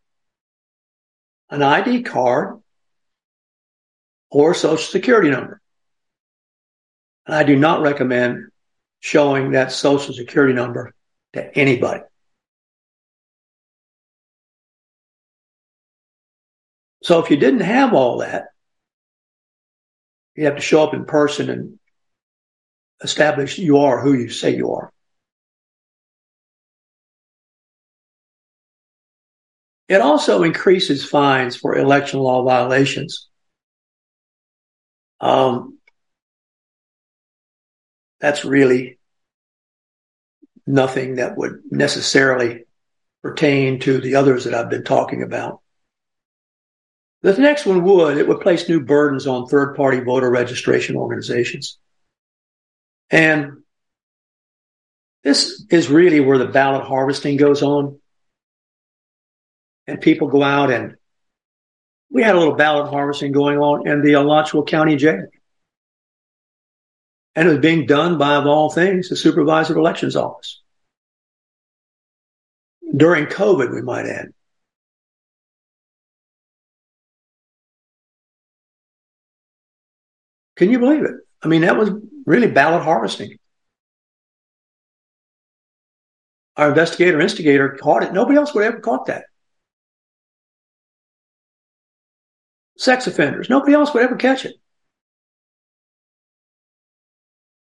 an 1.50 1.62
ID 1.62 2.02
card 2.02 2.61
or 4.30 4.55
social 4.55 4.76
security 4.76 5.30
number. 5.30 5.61
And 7.26 7.34
I 7.34 7.44
do 7.44 7.57
not 7.57 7.82
recommend 7.82 8.50
showing 9.00 9.52
that 9.52 9.72
social 9.72 10.14
security 10.14 10.52
number 10.52 10.94
to 11.32 11.59
anybody. 11.59 12.02
So 17.05 17.22
if 17.22 17.30
you 17.30 17.36
didn't 17.36 17.61
have 17.61 17.92
all 17.92 18.18
that, 18.18 18.46
you 20.34 20.46
have 20.46 20.57
to 20.57 20.62
show 20.62 20.82
up 20.82 20.94
in 20.94 21.05
person 21.05 21.50
and 21.50 21.78
establish 23.02 23.59
you 23.59 23.76
are 23.76 24.00
who 24.00 24.14
you 24.14 24.30
say 24.30 24.57
you 24.57 24.72
are. 24.72 24.90
It 29.86 30.00
also 30.00 30.44
increases 30.44 31.05
fines 31.05 31.57
for 31.57 31.76
election 31.76 32.20
law 32.20 32.42
violations. 32.42 33.28
Um, 35.20 35.78
that's 38.18 38.46
really 38.46 38.98
nothing 40.66 41.16
that 41.16 41.36
would 41.36 41.61
necessarily 41.70 42.64
pertain 43.22 43.78
to 43.80 44.00
the 44.00 44.14
others 44.14 44.44
that 44.44 44.55
I've 44.55 44.70
been 44.70 44.84
talking 44.84 45.22
about. 45.22 45.61
The 47.25 47.41
next 47.41 47.64
one 47.64 47.83
would, 47.85 48.18
it 48.18 48.29
would 48.29 48.43
place 48.43 48.68
new 48.68 48.81
burdens 48.81 49.27
on 49.27 49.47
third 49.47 49.77
party 49.77 50.01
voter 50.01 50.31
registration 50.31 50.95
organizations. 50.95 51.79
And 53.09 53.62
this 55.22 55.64
is 55.70 55.89
really 55.89 56.20
where 56.20 56.37
the 56.37 56.45
ballot 56.45 56.85
harvesting 56.85 57.39
goes 57.39 57.62
on. 57.62 57.99
And 59.87 60.03
people 60.03 60.29
go 60.29 60.43
out 60.43 60.70
and 60.70 60.97
we 62.11 62.22
had 62.22 62.35
a 62.35 62.39
little 62.39 62.57
ballot 62.57 62.91
harvesting 62.91 63.33
going 63.33 63.57
on 63.57 63.89
in 63.89 64.03
the 64.03 64.12
Alachua 64.12 64.66
County 64.66 64.97
Jail. 64.97 65.25
And 67.35 67.49
it 67.49 67.53
was 67.53 67.61
being 67.61 67.87
done 67.87 68.18
by, 68.18 68.35
of 68.35 68.47
all 68.47 68.70
things, 68.70 69.09
the 69.09 69.16
supervisor 69.16 69.72
of 69.72 69.79
elections 69.79 70.14
office. 70.14 70.61
During 72.95 73.25
COVID, 73.25 73.72
we 73.72 73.81
might 73.81 74.05
add. 74.05 74.34
Can 80.57 80.70
you 80.70 80.78
believe 80.78 81.02
it? 81.02 81.14
I 81.42 81.48
mean, 81.48 81.62
that 81.62 81.76
was 81.76 81.90
really 82.26 82.50
ballot 82.50 82.82
harvesting. 82.82 83.36
Our 86.57 86.68
investigator 86.68 87.20
instigator 87.20 87.70
caught 87.70 88.05
it. 88.05 88.12
Nobody 88.12 88.38
else 88.38 88.55
would 88.55 88.64
have 88.64 88.74
ever 88.74 88.80
caught 88.80 89.07
that. 89.07 89.24
Sex 92.76 93.07
offenders. 93.07 93.50
Nobody 93.50 93.72
else 93.72 93.92
would 93.92 94.02
ever 94.02 94.16
catch 94.16 94.44
it. 94.44 94.55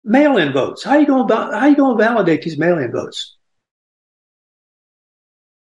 Mail-in 0.04 0.52
votes. 0.52 0.84
How 0.84 0.92
are 0.92 1.00
you 1.00 1.06
going 1.06 1.22
about, 1.22 1.54
how 1.54 1.66
you 1.66 1.76
going 1.76 1.96
to 1.96 2.04
validate 2.04 2.42
these 2.42 2.58
mail-in 2.58 2.92
votes? 2.92 3.36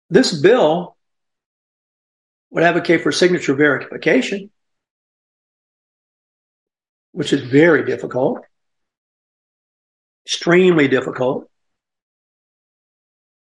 This 0.09 0.33
bill 0.39 0.95
would 2.49 2.63
advocate 2.63 3.01
for 3.01 3.11
signature 3.11 3.53
verification, 3.53 4.49
which 7.11 7.33
is 7.33 7.41
very 7.41 7.85
difficult, 7.85 8.43
extremely 10.25 10.87
difficult. 10.87 11.49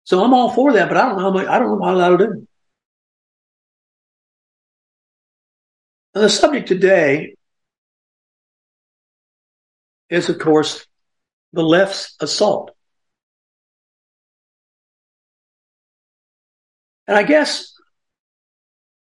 So 0.05 0.23
I'm 0.23 0.33
all 0.33 0.49
for 0.51 0.73
that, 0.73 0.89
but 0.89 0.97
I 0.97 1.07
don't 1.07 1.17
know 1.17 1.23
how 1.23 1.31
much, 1.31 1.47
I 1.47 1.59
don't 1.59 1.79
know 1.79 1.85
how 1.85 1.97
that'll 1.97 2.17
do. 2.17 2.47
And 6.15 6.23
the 6.23 6.29
subject 6.29 6.67
today 6.67 7.35
is, 10.09 10.29
of 10.29 10.39
course, 10.39 10.85
the 11.53 11.63
left's 11.63 12.15
assault. 12.19 12.71
And 17.07 17.17
I 17.17 17.23
guess 17.23 17.73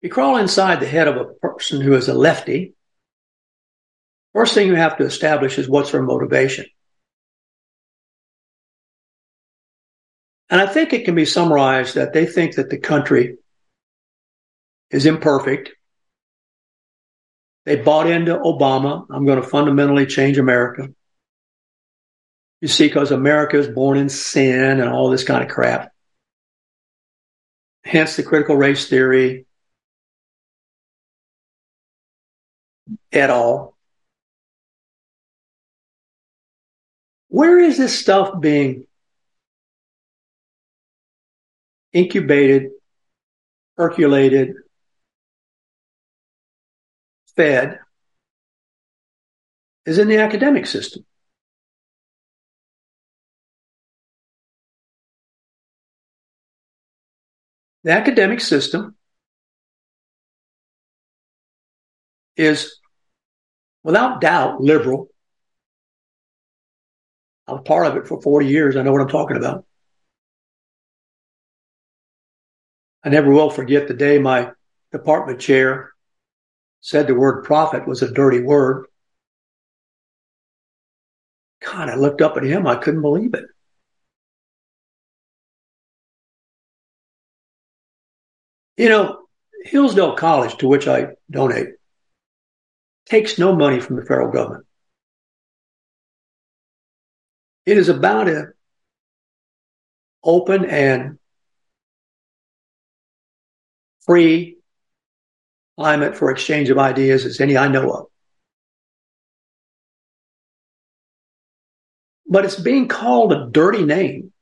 you 0.00 0.08
crawl 0.08 0.36
inside 0.36 0.80
the 0.80 0.86
head 0.86 1.08
of 1.08 1.16
a 1.16 1.24
person 1.24 1.80
who 1.80 1.94
is 1.94 2.08
a 2.08 2.14
lefty. 2.14 2.74
First 4.34 4.54
thing 4.54 4.68
you 4.68 4.76
have 4.76 4.98
to 4.98 5.04
establish 5.04 5.58
is 5.58 5.68
what's 5.68 5.92
their 5.92 6.02
motivation. 6.02 6.66
And 10.48 10.60
I 10.60 10.66
think 10.66 10.92
it 10.92 11.04
can 11.04 11.14
be 11.14 11.24
summarized 11.24 11.94
that 11.94 12.12
they 12.12 12.26
think 12.26 12.56
that 12.56 12.70
the 12.70 12.78
country 12.78 13.38
is 14.90 15.06
imperfect. 15.06 15.70
They 17.64 17.76
bought 17.76 18.08
into 18.08 18.36
Obama. 18.36 19.06
I'm 19.10 19.26
going 19.26 19.40
to 19.40 19.46
fundamentally 19.46 20.06
change 20.06 20.38
America. 20.38 20.88
You 22.60 22.68
see, 22.68 22.88
because 22.88 23.10
America 23.10 23.58
is 23.58 23.68
born 23.68 23.96
in 23.96 24.08
sin 24.08 24.80
and 24.80 24.90
all 24.90 25.08
this 25.08 25.24
kind 25.24 25.42
of 25.42 25.48
crap. 25.48 25.92
Hence 27.84 28.16
the 28.16 28.22
critical 28.22 28.56
race 28.56 28.88
theory 28.88 29.46
at 33.12 33.30
all. 33.30 33.76
Where 37.30 37.60
is 37.60 37.78
this 37.78 37.96
stuff 37.96 38.40
being 38.40 38.86
incubated, 41.92 42.72
percolated, 43.76 44.54
fed? 47.36 47.78
Is 49.86 49.98
in 49.98 50.08
the 50.08 50.18
academic 50.18 50.66
system. 50.66 51.06
The 57.84 57.92
academic 57.92 58.40
system 58.40 58.96
is 62.36 62.76
without 63.84 64.20
doubt 64.20 64.60
liberal. 64.60 65.08
I 67.50 67.54
was 67.54 67.62
part 67.64 67.86
of 67.86 67.96
it 67.96 68.06
for 68.06 68.22
40 68.22 68.46
years. 68.46 68.76
I 68.76 68.82
know 68.82 68.92
what 68.92 69.00
I'm 69.00 69.08
talking 69.08 69.36
about. 69.36 69.64
I 73.02 73.08
never 73.08 73.32
will 73.32 73.50
forget 73.50 73.88
the 73.88 73.94
day 73.94 74.18
my 74.18 74.52
department 74.92 75.40
chair 75.40 75.90
said 76.80 77.08
the 77.08 77.14
word 77.14 77.42
prophet 77.44 77.88
was 77.88 78.02
a 78.02 78.12
dirty 78.12 78.40
word. 78.40 78.86
God, 81.60 81.88
I 81.88 81.96
looked 81.96 82.22
up 82.22 82.36
at 82.36 82.44
him. 82.44 82.68
I 82.68 82.76
couldn't 82.76 83.02
believe 83.02 83.34
it. 83.34 83.44
You 88.76 88.90
know, 88.90 89.18
Hillsdale 89.64 90.14
College, 90.14 90.56
to 90.58 90.68
which 90.68 90.86
I 90.86 91.08
donate, 91.28 91.70
takes 93.06 93.38
no 93.38 93.56
money 93.56 93.80
from 93.80 93.96
the 93.96 94.02
federal 94.02 94.30
government. 94.30 94.66
It 97.66 97.78
is 97.78 97.88
about 97.88 98.28
an 98.28 98.52
open 100.22 100.64
and 100.64 101.18
free 104.06 104.58
climate 105.76 106.16
for 106.16 106.30
exchange 106.30 106.70
of 106.70 106.78
ideas 106.78 107.24
as 107.24 107.40
any 107.40 107.56
I 107.56 107.68
know 107.68 107.90
of. 107.90 108.06
But 112.26 112.44
it's 112.44 112.58
being 112.58 112.86
called 112.88 113.32
a 113.32 113.48
dirty 113.50 113.84
name 113.84 114.32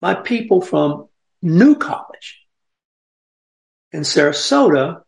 by 0.00 0.14
people 0.14 0.60
from 0.60 1.08
New 1.42 1.76
College 1.76 2.40
in 3.92 4.02
Sarasota 4.02 5.02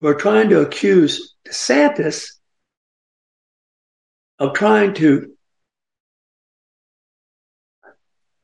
who 0.00 0.06
are 0.06 0.14
trying 0.14 0.50
to 0.50 0.60
accuse 0.60 1.34
DeSantis 1.46 2.39
of 4.40 4.54
trying 4.54 4.94
to 4.94 5.36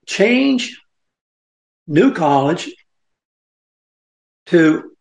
change 0.05 0.81
New 1.87 2.13
College 2.13 2.73
to 4.47 4.93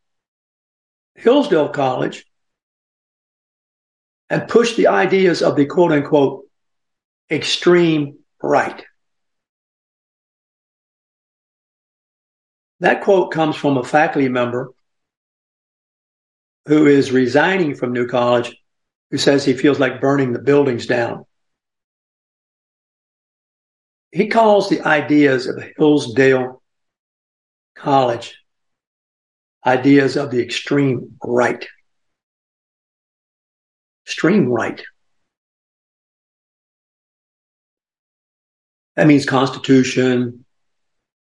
Hillsdale 1.15 1.69
College 1.69 2.25
and 4.29 4.47
push 4.47 4.75
the 4.75 4.87
ideas 4.87 5.41
of 5.41 5.55
the 5.55 5.65
quote 5.65 5.91
unquote 5.91 6.45
extreme 7.29 8.19
right. 8.41 8.83
That 12.79 13.01
quote 13.03 13.31
comes 13.31 13.55
from 13.55 13.77
a 13.77 13.83
faculty 13.83 14.29
member 14.29 14.71
who 16.67 16.87
is 16.87 17.11
resigning 17.11 17.75
from 17.75 17.93
New 17.93 18.07
College, 18.07 18.55
who 19.11 19.17
says 19.17 19.45
he 19.45 19.53
feels 19.53 19.79
like 19.79 20.01
burning 20.01 20.33
the 20.33 20.39
buildings 20.39 20.85
down. 20.85 21.25
He 24.11 24.27
calls 24.27 24.69
the 24.69 24.81
ideas 24.81 25.47
of 25.47 25.63
Hillsdale 25.77 26.61
College 27.75 28.35
ideas 29.65 30.15
of 30.15 30.31
the 30.31 30.41
extreme 30.41 31.17
right. 31.23 31.65
Extreme 34.05 34.47
right. 34.47 34.81
That 38.95 39.07
means 39.07 39.25
Constitution, 39.25 40.45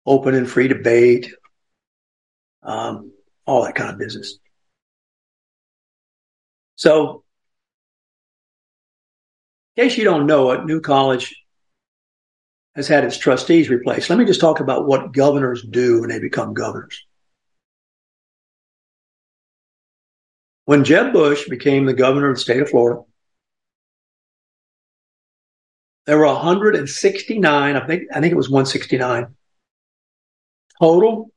open 0.06 0.34
and 0.34 0.50
free 0.50 0.66
debate, 0.66 1.32
um, 2.62 3.12
all 3.46 3.64
that 3.64 3.74
kind 3.74 3.90
of 3.90 3.98
business. 3.98 4.38
So, 6.76 7.21
in 9.76 9.84
case 9.84 9.96
you 9.96 10.04
don't 10.04 10.26
know 10.26 10.50
it, 10.52 10.64
New 10.64 10.80
College 10.80 11.34
has 12.74 12.88
had 12.88 13.04
its 13.04 13.18
trustees 13.18 13.68
replaced. 13.68 14.10
Let 14.10 14.18
me 14.18 14.24
just 14.24 14.40
talk 14.40 14.60
about 14.60 14.86
what 14.86 15.12
governors 15.12 15.62
do 15.62 16.00
when 16.00 16.10
they 16.10 16.18
become 16.18 16.54
governors. 16.54 17.04
When 20.64 20.84
Jeb 20.84 21.12
Bush 21.12 21.48
became 21.48 21.86
the 21.86 21.94
governor 21.94 22.30
of 22.30 22.36
the 22.36 22.40
state 22.40 22.62
of 22.62 22.70
Florida, 22.70 23.02
there 26.06 26.18
were 26.18 26.26
169, 26.26 27.76
I 27.76 27.86
think, 27.86 28.04
I 28.12 28.20
think 28.20 28.32
it 28.32 28.36
was 28.36 28.50
169 28.50 29.34
total 30.80 31.30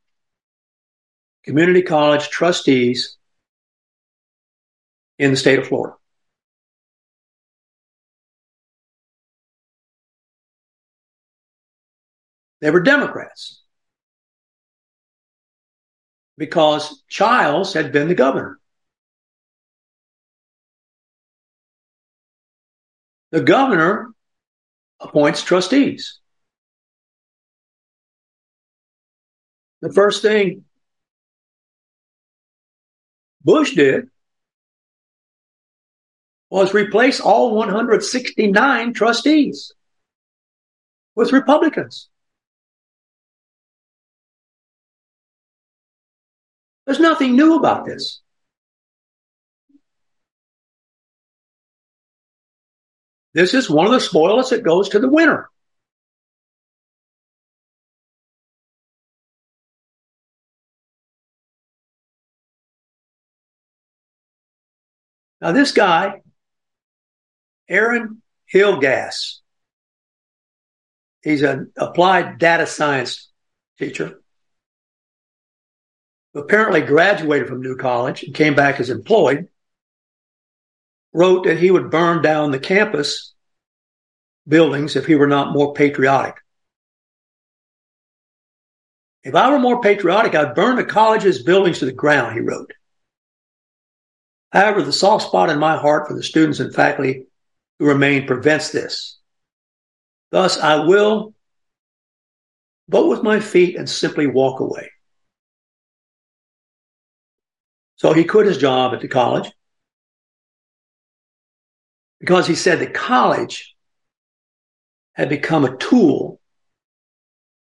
community 1.43 1.83
college 1.83 2.29
trustees 2.29 3.17
in 5.19 5.31
the 5.31 5.37
state 5.37 5.59
of 5.59 5.67
Florida. 5.67 5.95
They 12.61 12.71
were 12.71 12.81
Democrats 12.81 13.61
because 16.37 17.03
Chiles 17.07 17.73
had 17.73 17.91
been 17.91 18.07
the 18.07 18.15
governor. 18.15 18.59
The 23.31 23.41
governor 23.41 24.11
appoints 24.99 25.43
trustees. 25.43 26.19
The 29.81 29.91
first 29.91 30.21
thing 30.21 30.63
Bush 33.43 33.75
did 33.75 34.09
was 36.49 36.73
replace 36.73 37.19
all 37.19 37.55
169 37.55 38.93
trustees 38.93 39.73
with 41.13 41.31
Republicans. 41.31 42.09
There's 46.85 46.99
nothing 46.99 47.35
new 47.35 47.55
about 47.55 47.85
this. 47.85 48.21
This 53.33 53.53
is 53.53 53.69
one 53.69 53.85
of 53.85 53.91
the 53.91 53.99
spoils 53.99 54.51
that 54.51 54.63
goes 54.63 54.89
to 54.89 54.99
the 54.99 55.09
winner. 55.09 55.49
Now, 65.41 65.51
this 65.51 65.73
guy, 65.73 66.21
Aaron 67.67 68.21
Hillegass, 68.51 69.39
he's 71.21 71.41
an 71.41 71.71
applied 71.77 72.39
data 72.39 72.65
science 72.65 73.29
teacher. 73.77 74.21
Apparently 76.35 76.81
graduated 76.81 77.47
from 77.47 77.61
New 77.61 77.77
College 77.77 78.23
and 78.23 78.35
came 78.35 78.55
back 78.55 78.79
as 78.79 78.89
employed 78.89 79.47
wrote 81.13 81.45
that 81.45 81.57
he 81.57 81.71
would 81.71 81.89
burn 81.89 82.21
down 82.21 82.51
the 82.51 82.59
campus 82.59 83.33
buildings 84.45 84.97
if 84.97 85.05
he 85.05 85.15
were 85.15 85.27
not 85.27 85.53
more 85.53 85.73
patriotic. 85.73 86.35
If 89.23 89.33
I 89.33 89.49
were 89.49 89.59
more 89.59 89.79
patriotic, 89.79 90.35
I'd 90.35 90.53
burn 90.53 90.75
the 90.75 90.83
college's 90.83 91.41
buildings 91.41 91.79
to 91.79 91.85
the 91.85 91.93
ground, 91.93 92.35
he 92.35 92.41
wrote. 92.41 92.71
However, 94.51 94.83
the 94.83 94.93
soft 94.93 95.27
spot 95.27 95.49
in 95.49 95.57
my 95.57 95.77
heart 95.77 96.07
for 96.07 96.13
the 96.13 96.21
students 96.21 96.59
and 96.59 96.75
faculty 96.75 97.27
who 97.79 97.85
remain 97.85 98.27
prevents 98.27 98.71
this. 98.71 99.17
Thus, 100.31 100.59
I 100.59 100.85
will 100.85 101.33
vote 102.89 103.09
with 103.09 103.23
my 103.23 103.39
feet 103.39 103.77
and 103.77 103.89
simply 103.89 104.27
walk 104.27 104.59
away. 104.59 104.91
So 107.97 108.13
he 108.13 108.25
quit 108.25 108.47
his 108.47 108.57
job 108.57 108.93
at 108.93 109.01
the 109.01 109.07
college 109.07 109.51
because 112.19 112.47
he 112.47 112.55
said 112.55 112.79
that 112.79 112.93
college 112.93 113.75
had 115.13 115.29
become 115.29 115.63
a 115.63 115.77
tool 115.77 116.39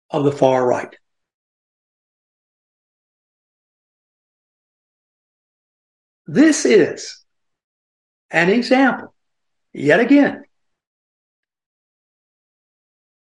of 0.10 0.24
the 0.24 0.32
far 0.32 0.66
right. 0.66 0.96
This 6.28 6.66
is 6.66 7.24
an 8.30 8.50
example, 8.50 9.14
yet 9.74 10.00
again, 10.00 10.46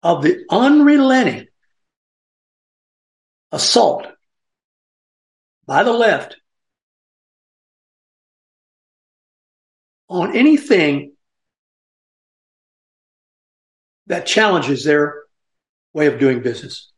of 0.04 0.22
the 0.22 0.46
unrelenting 0.52 1.48
assault 3.52 4.08
by 5.66 5.82
the 5.84 5.92
left 5.92 6.38
on 10.10 10.36
anything 10.36 11.14
that 14.08 14.26
challenges 14.26 14.84
their 14.84 15.24
way 15.94 16.08
of 16.08 16.20
doing 16.20 16.42
business. 16.42 16.92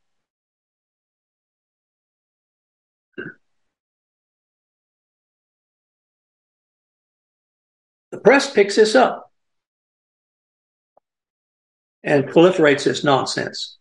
The 8.12 8.18
press 8.18 8.52
picks 8.52 8.76
this 8.76 8.96
up 8.96 9.32
and 12.04 12.26
proliferates 12.26 12.86
this 12.86 13.04
nonsense. 13.04 13.78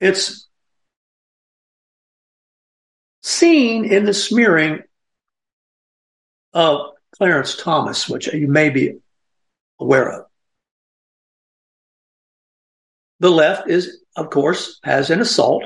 It's 0.00 0.49
seen 3.30 3.84
in 3.84 4.04
the 4.04 4.14
smearing 4.14 4.82
of 6.52 6.92
Clarence 7.16 7.56
Thomas, 7.56 8.08
which 8.08 8.32
you 8.32 8.48
may 8.48 8.70
be 8.70 8.98
aware 9.78 10.10
of. 10.10 10.26
The 13.20 13.30
left 13.30 13.68
is, 13.68 14.02
of 14.16 14.30
course, 14.30 14.80
has 14.82 15.10
an 15.10 15.20
assault 15.20 15.64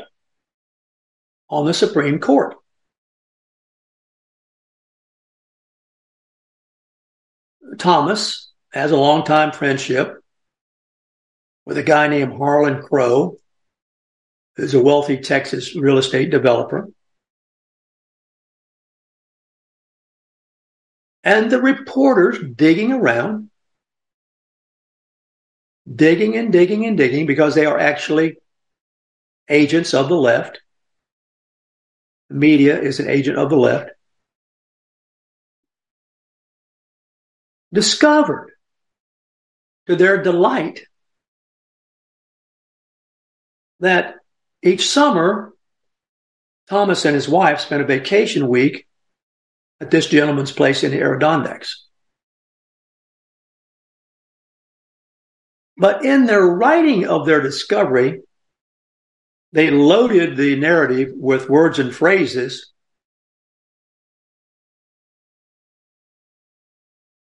on 1.49 1.67
the 1.67 1.75
Supreme 1.75 2.19
Court. 2.19 2.57
Thomas 7.79 8.53
has 8.73 8.91
a 8.91 8.97
long-time 8.97 9.53
friendship 9.53 10.19
with 11.65 11.79
a 11.79 11.83
guy 11.83 12.09
named 12.09 12.37
Harlan 12.37 12.83
Crow, 12.83 13.39
who's 14.57 14.75
a 14.75 14.83
wealthy 14.83 15.19
Texas 15.19 15.75
real 15.75 15.99
estate 15.99 16.31
developer. 16.31 16.89
And 21.25 21.51
the 21.51 21.61
reporters 21.61 22.39
digging 22.55 22.93
around, 22.93 23.51
digging 25.93 26.37
and 26.37 26.53
digging 26.53 26.85
and 26.85 26.99
digging 26.99 27.25
because 27.25 27.55
they 27.55 27.65
are 27.65 27.79
actually 27.79 28.37
agents 29.49 29.95
of 29.95 30.09
the 30.11 30.17
left. 30.17 30.61
Media 32.29 32.79
is 32.79 33.01
an 33.01 33.09
agent 33.09 33.39
of 33.39 33.49
the 33.49 33.57
left. 33.57 33.91
Discovered 37.73 38.51
to 39.87 39.97
their 39.97 40.23
delight 40.23 40.85
that 43.81 44.17
each 44.63 44.89
summer, 44.89 45.55
Thomas 46.69 47.05
and 47.05 47.15
his 47.15 47.29
wife 47.29 47.61
spent 47.61 47.83
a 47.83 47.87
vacation 47.87 48.49
week 48.49 48.87
at 49.85 49.91
this 49.91 50.07
gentleman's 50.07 50.51
place 50.51 50.83
in 50.83 50.91
the 50.91 50.97
Adirondacks. 50.97 51.85
But 55.77 56.05
in 56.05 56.25
their 56.25 56.43
writing 56.43 57.07
of 57.07 57.27
their 57.27 57.43
discovery, 57.43 58.23
they 59.53 59.71
loaded 59.71 60.37
the 60.37 60.57
narrative 60.57 61.11
with 61.15 61.51
words 61.51 61.79
and 61.79 61.95
phrases 61.95 62.73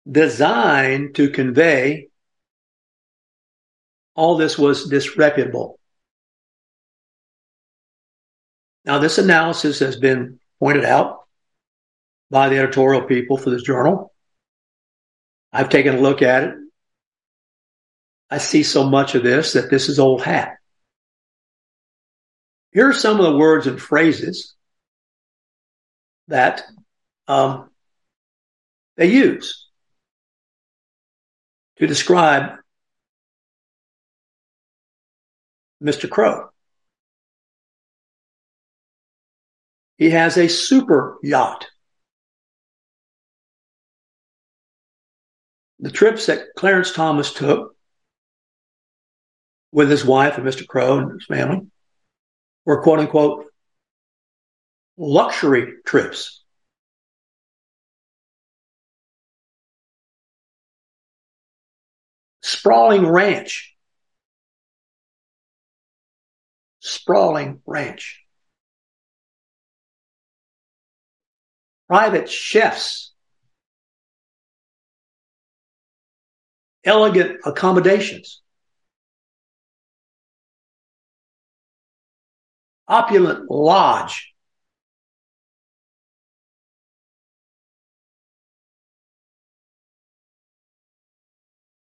designed 0.10 1.14
to 1.16 1.30
convey 1.30 2.08
all 4.16 4.38
this 4.38 4.58
was 4.58 4.90
disreputable. 4.90 5.80
Now, 8.86 8.98
this 8.98 9.20
analysis 9.20 9.80
has 9.80 9.98
been 9.98 10.40
pointed 10.60 10.84
out 10.84 11.19
by 12.30 12.50
the 12.50 12.58
editorial 12.58 13.04
people 13.04 13.38
for 13.38 13.50
this 13.50 13.64
journal. 13.64 14.14
I've 15.52 15.70
taken 15.70 15.96
a 15.96 16.02
look 16.02 16.22
at 16.22 16.44
it. 16.44 16.56
I 18.30 18.38
see 18.38 18.64
so 18.64 18.84
much 18.84 19.16
of 19.16 19.24
this 19.24 19.54
that 19.54 19.72
this 19.72 19.90
is 19.90 20.00
old 20.00 20.22
hat. 20.22 20.58
Here 22.72 22.88
are 22.88 22.94
some 22.94 23.20
of 23.20 23.26
the 23.26 23.38
words 23.38 23.66
and 23.66 23.82
phrases 23.82 24.54
that 26.28 26.62
um, 27.28 27.72
they 28.96 29.08
use 29.08 29.68
to 31.78 31.88
describe 31.88 32.58
Mr. 35.82 36.10
Crow. 36.10 36.50
He 39.98 40.12
has 40.12 40.38
a 40.38 40.48
super 40.48 41.18
yacht. 41.24 41.68
The 45.80 45.92
trips 45.92 46.26
that 46.26 46.48
Clarence 46.58 46.92
Thomas 46.92 47.34
took 47.34 47.76
with 49.72 49.90
his 49.90 50.04
wife 50.04 50.38
and 50.38 50.46
Mr. 50.46 50.68
Crow 50.68 50.98
and 50.98 51.12
his 51.14 51.26
family 51.26 51.68
were 52.66 52.82
quote 52.82 53.00
unquote 53.00 53.46
luxury 54.98 55.76
trips. 55.86 56.44
Sprawling 62.42 63.08
ranch. 63.08 63.76
Sprawling 66.82 67.62
ranch. 67.66 68.26
Private 71.88 72.30
chefs. 72.30 73.09
Elegant 76.84 77.40
accommodations. 77.46 78.42
Opulent 82.88 83.50
lodge. 83.52 84.34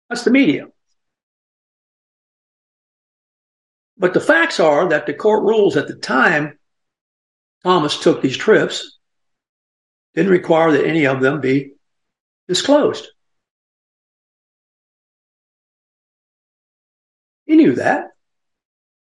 That's 0.08 0.24
the 0.24 0.30
media. 0.30 0.66
But 3.98 4.14
the 4.14 4.20
facts 4.20 4.58
are 4.58 4.88
that 4.88 5.06
the 5.06 5.14
court 5.14 5.42
rules 5.42 5.76
at 5.76 5.86
the 5.86 5.96
time 5.96 6.58
Thomas 7.64 7.98
took 8.00 8.22
these 8.22 8.36
trips 8.36 8.98
didn't 10.14 10.32
require 10.32 10.72
that 10.72 10.86
any 10.86 11.06
of 11.06 11.20
them 11.20 11.40
be 11.40 11.72
disclosed. 12.46 13.08
He 17.48 17.56
knew 17.56 17.74
that. 17.76 18.10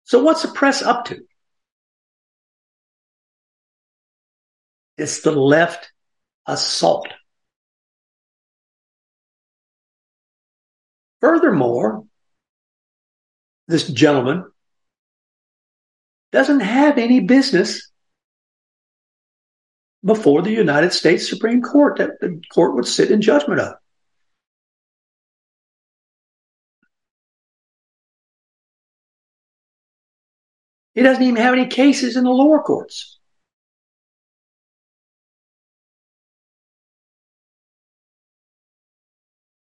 So 0.05 0.23
what's 0.23 0.43
the 0.43 0.49
press 0.49 0.83
up 0.83 1.07
to? 1.07 1.19
It's 4.99 5.23
the 5.23 5.33
left 5.33 5.91
assault. 6.47 7.09
Furthermore, 11.21 12.05
this 13.67 13.89
gentleman 13.89 14.45
doesn't 16.31 16.61
have 16.61 16.99
any 16.99 17.21
business 17.21 17.91
before 20.05 20.43
the 20.43 20.51
United 20.51 20.93
States 20.93 21.29
Supreme 21.29 21.63
Court 21.63 21.97
that 21.99 22.21
the 22.21 22.41
court 22.53 22.75
would 22.75 22.87
sit 22.87 23.11
in 23.11 23.23
judgment 23.23 23.61
of. 23.61 23.75
He 30.99 31.05
doesn't 31.05 31.23
even 31.23 31.37
have 31.37 31.55
any 31.55 31.69
cases 31.69 32.17
in 32.17 32.25
the 32.25 32.31
lower 32.31 32.61
courts. 32.61 33.21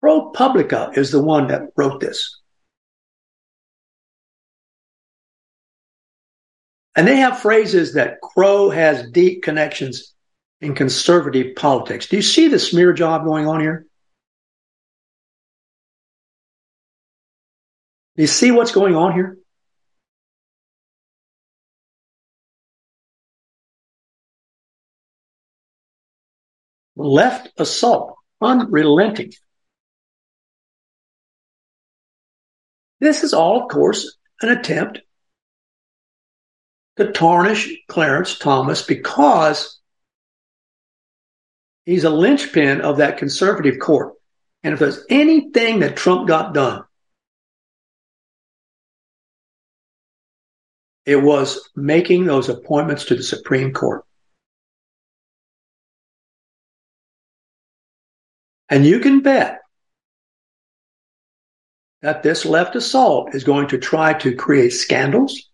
ProPublica 0.04 0.94
is 0.98 1.10
the 1.10 1.22
one 1.22 1.46
that 1.46 1.70
wrote 1.74 2.00
this. 2.00 2.38
And 6.96 7.08
they 7.08 7.16
have 7.16 7.40
phrases 7.40 7.94
that 7.94 8.20
Crow 8.20 8.68
has 8.68 9.10
deep 9.10 9.42
connections 9.42 10.12
in 10.60 10.74
conservative 10.74 11.56
politics. 11.56 12.08
Do 12.08 12.16
you 12.16 12.22
see 12.22 12.48
the 12.48 12.58
smear 12.58 12.92
job 12.92 13.24
going 13.24 13.46
on 13.46 13.62
here? 13.62 13.86
Do 18.16 18.22
you 18.22 18.28
see 18.28 18.50
what's 18.50 18.72
going 18.72 18.94
on 18.94 19.14
here? 19.14 19.38
Left 27.02 27.50
assault, 27.58 28.16
unrelenting. 28.40 29.32
This 33.00 33.24
is 33.24 33.34
all, 33.34 33.62
of 33.62 33.68
course, 33.68 34.16
an 34.40 34.50
attempt 34.50 35.00
to 36.96 37.10
tarnish 37.10 37.76
Clarence 37.88 38.38
Thomas 38.38 38.82
because 38.82 39.80
he's 41.84 42.04
a 42.04 42.10
linchpin 42.10 42.82
of 42.82 42.98
that 42.98 43.18
conservative 43.18 43.80
court. 43.80 44.14
And 44.62 44.72
if 44.72 44.78
there's 44.78 45.04
anything 45.10 45.80
that 45.80 45.96
Trump 45.96 46.28
got 46.28 46.54
done, 46.54 46.84
it 51.04 51.16
was 51.16 51.68
making 51.74 52.26
those 52.26 52.48
appointments 52.48 53.06
to 53.06 53.16
the 53.16 53.24
Supreme 53.24 53.72
Court. 53.72 54.04
And 58.72 58.86
you 58.86 59.00
can 59.00 59.20
bet 59.20 59.60
that 62.00 62.22
this 62.22 62.46
left 62.46 62.74
assault 62.74 63.34
is 63.34 63.44
going 63.44 63.68
to 63.68 63.76
try 63.76 64.14
to 64.14 64.34
create 64.34 64.70
scandals. 64.70 65.50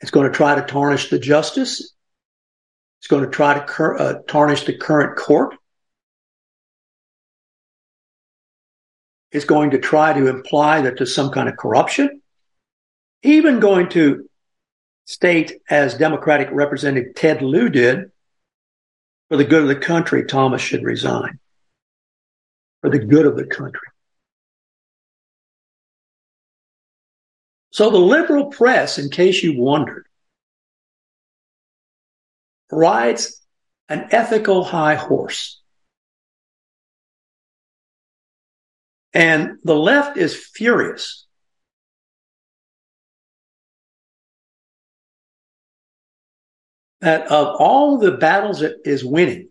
It's 0.00 0.10
going 0.10 0.26
to 0.28 0.36
try 0.36 0.56
to 0.56 0.62
tarnish 0.62 1.08
the 1.08 1.20
justice. 1.20 1.94
It's 2.98 3.06
going 3.06 3.22
to 3.22 3.30
try 3.30 3.54
to 3.54 3.64
cur- 3.64 3.96
uh, 3.96 4.14
tarnish 4.26 4.64
the 4.64 4.76
current 4.76 5.16
court. 5.16 5.54
It's 9.30 9.44
going 9.44 9.70
to 9.70 9.78
try 9.78 10.14
to 10.14 10.26
imply 10.26 10.80
that 10.80 10.96
there's 10.96 11.14
some 11.14 11.30
kind 11.30 11.48
of 11.48 11.56
corruption. 11.56 12.22
Even 13.22 13.60
going 13.60 13.88
to 13.90 14.28
state, 15.04 15.60
as 15.70 15.96
Democratic 15.96 16.48
Representative 16.50 17.14
Ted 17.14 17.40
Lieu 17.40 17.68
did, 17.68 18.10
for 19.28 19.36
the 19.36 19.44
good 19.44 19.62
of 19.62 19.68
the 19.68 19.76
country, 19.76 20.24
Thomas 20.24 20.62
should 20.62 20.82
resign. 20.82 21.38
For 22.80 22.90
the 22.90 22.98
good 22.98 23.26
of 23.26 23.36
the 23.36 23.46
country. 23.46 23.88
So 27.70 27.90
the 27.90 27.98
liberal 27.98 28.46
press, 28.46 28.98
in 28.98 29.10
case 29.10 29.42
you 29.42 29.60
wondered, 29.60 30.06
rides 32.70 33.40
an 33.88 34.08
ethical 34.10 34.64
high 34.64 34.94
horse. 34.94 35.60
And 39.12 39.58
the 39.62 39.74
left 39.74 40.16
is 40.16 40.34
furious. 40.34 41.25
that 47.00 47.30
of 47.30 47.56
all 47.58 47.98
the 47.98 48.12
battles 48.12 48.62
it 48.62 48.78
is 48.84 49.04
winning, 49.04 49.50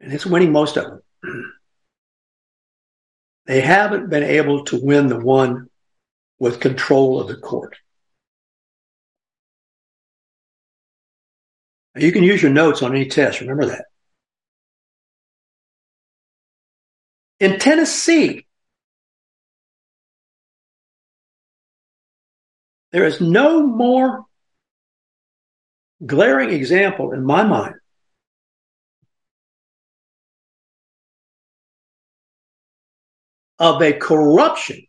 and 0.00 0.12
it's 0.12 0.26
winning 0.26 0.52
most 0.52 0.76
of 0.76 0.84
them, 0.84 1.02
they 3.46 3.60
haven't 3.60 4.10
been 4.10 4.22
able 4.22 4.64
to 4.64 4.80
win 4.82 5.08
the 5.08 5.18
one 5.20 5.68
with 6.38 6.60
control 6.60 7.20
of 7.20 7.28
the 7.28 7.36
court. 7.36 7.76
Now, 11.94 12.02
you 12.04 12.12
can 12.12 12.22
use 12.22 12.42
your 12.42 12.52
notes 12.52 12.82
on 12.82 12.94
any 12.94 13.06
test, 13.06 13.40
remember 13.40 13.66
that. 13.66 13.86
In 17.40 17.58
Tennessee, 17.58 18.46
there 22.92 23.04
is 23.04 23.20
no 23.20 23.66
more 23.66 24.27
glaring 26.04 26.50
example 26.50 27.12
in 27.12 27.24
my 27.24 27.42
mind 27.42 27.74
of 33.58 33.82
a 33.82 33.92
corruption 33.92 34.86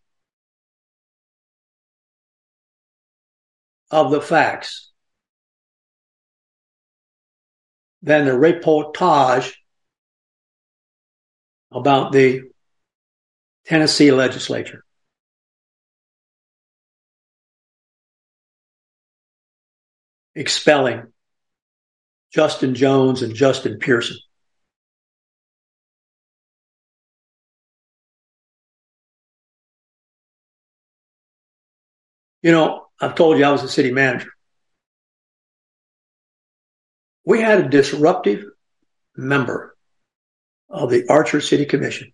of 3.92 4.12
the 4.12 4.22
facts 4.22 4.92
than 8.02 8.26
the 8.26 8.32
reportage 8.32 9.54
about 11.72 12.12
the 12.12 12.44
Tennessee 13.66 14.12
legislature. 14.12 14.84
Expelling 20.40 21.04
Justin 22.32 22.74
Jones 22.74 23.24
and 23.24 23.36
Justin 23.36 23.78
Pearson. 23.78 24.16
You 32.42 32.54
know, 32.54 32.86
I've 33.02 33.16
told 33.16 33.38
you 33.38 33.44
I 33.44 33.52
was 33.52 33.64
a 33.64 33.68
city 33.68 33.92
manager. 33.92 34.32
We 37.26 37.42
had 37.42 37.60
a 37.60 37.68
disruptive 37.68 38.46
member 39.18 39.76
of 40.70 40.90
the 40.90 41.06
Archer 41.10 41.42
City 41.42 41.66
Commission 41.66 42.14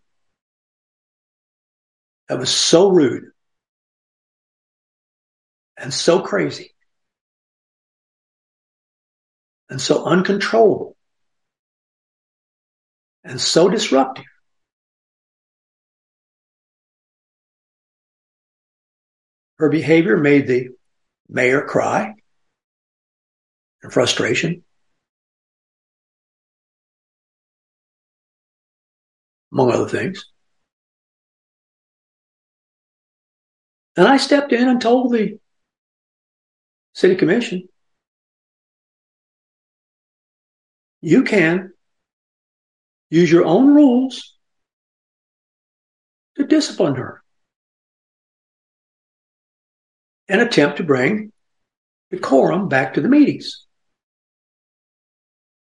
that 2.27 2.39
was 2.39 2.49
so 2.49 2.89
rude 2.89 3.25
and 5.77 5.93
so 5.93 6.21
crazy 6.21 6.74
and 9.69 9.81
so 9.81 10.05
uncontrollable 10.05 10.95
and 13.23 13.39
so 13.41 13.67
disruptive 13.69 14.25
Her 19.57 19.69
behavior 19.69 20.17
made 20.17 20.47
the 20.47 20.69
mayor 21.29 21.61
cry 21.61 22.13
in 23.83 23.89
frustration. 23.89 24.63
Among 29.51 29.71
other 29.71 29.87
things. 29.87 30.25
And 33.95 34.05
I 34.05 34.17
stepped 34.17 34.51
in 34.51 34.67
and 34.67 34.81
told 34.81 35.13
the 35.13 35.39
city 36.93 37.15
commission, 37.15 37.69
you 41.05 41.23
can 41.23 41.71
use 43.09 43.31
your 43.31 43.45
own 43.45 43.73
rules 43.73 44.35
to 46.37 46.45
discipline 46.45 46.95
her. 46.95 47.21
and 50.27 50.41
attempt 50.41 50.77
to 50.77 50.83
bring 50.83 51.31
decorum 52.11 52.67
back 52.67 52.93
to 52.93 53.01
the 53.01 53.07
meetings. 53.07 53.65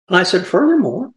And 0.08 0.18
I 0.18 0.24
said, 0.24 0.46
furthermore, 0.46 1.12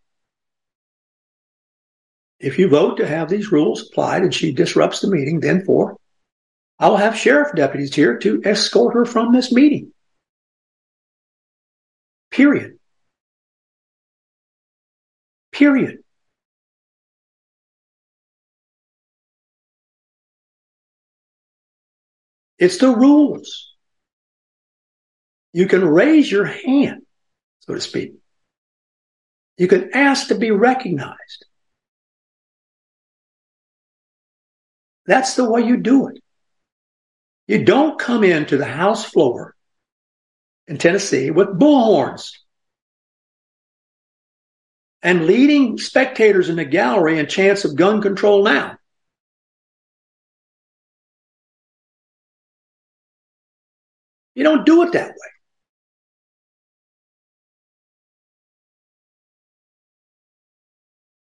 if 2.39 2.59
you 2.59 2.69
vote 2.69 2.99
to 2.99 3.07
have 3.07 3.29
these 3.29 3.53
rules 3.53 3.89
applied 3.89 4.23
and 4.23 4.35
she 4.35 4.53
disrupts 4.53 5.01
the 5.01 5.11
meeting, 5.11 5.41
then 5.41 5.65
for 5.65 5.97
I 6.79 6.89
will 6.89 6.97
have 6.97 7.17
sheriff 7.17 7.55
deputies 7.55 7.95
here 7.95 8.19
to 8.19 8.43
escort 8.45 8.95
her 8.95 9.05
from 9.05 9.33
this 9.33 9.53
meeting. 9.53 9.93
Period. 12.31 12.79
Period. 15.53 15.99
It's 22.59 22.79
the 22.79 22.89
rules. 22.89 23.75
You 25.53 25.67
can 25.67 25.85
raise 25.85 26.31
your 26.31 26.45
hand, 26.45 27.03
so 27.61 27.75
to 27.75 27.81
speak. 27.81 28.15
You 29.59 29.69
can 29.69 29.91
ask 29.95 30.29
to 30.29 30.35
be 30.35 30.51
recognized. 30.51 31.47
That's 35.07 35.35
the 35.35 35.51
way 35.51 35.63
you 35.63 35.77
do 35.77 36.09
it. 36.09 36.23
You 37.49 37.65
don't 37.65 37.99
come 37.99 38.25
into 38.25 38.57
the 38.57 38.65
House 38.65 39.05
floor 39.05 39.55
in 40.69 40.79
Tennessee 40.79 41.31
with 41.31 41.59
bullhorns 41.59 42.31
and 45.03 45.27
leading 45.27 45.79
spectators 45.79 46.49
in 46.49 46.57
the 46.57 46.65
gallery 46.65 47.19
in 47.19 47.27
chants 47.27 47.65
of 47.65 47.77
gun 47.77 48.01
control 48.01 48.45
now. 48.45 48.77
You 54.35 54.45
don't 54.45 54.65
do 54.65 54.83
it 54.83 54.93
that 54.93 55.09
way. 55.09 55.33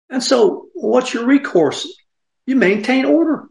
And 0.09 0.23
so, 0.23 0.69
what's 0.73 1.13
your 1.13 1.27
recourse? 1.27 1.87
You 2.47 2.57
maintain 2.57 3.05
order. 3.05 3.49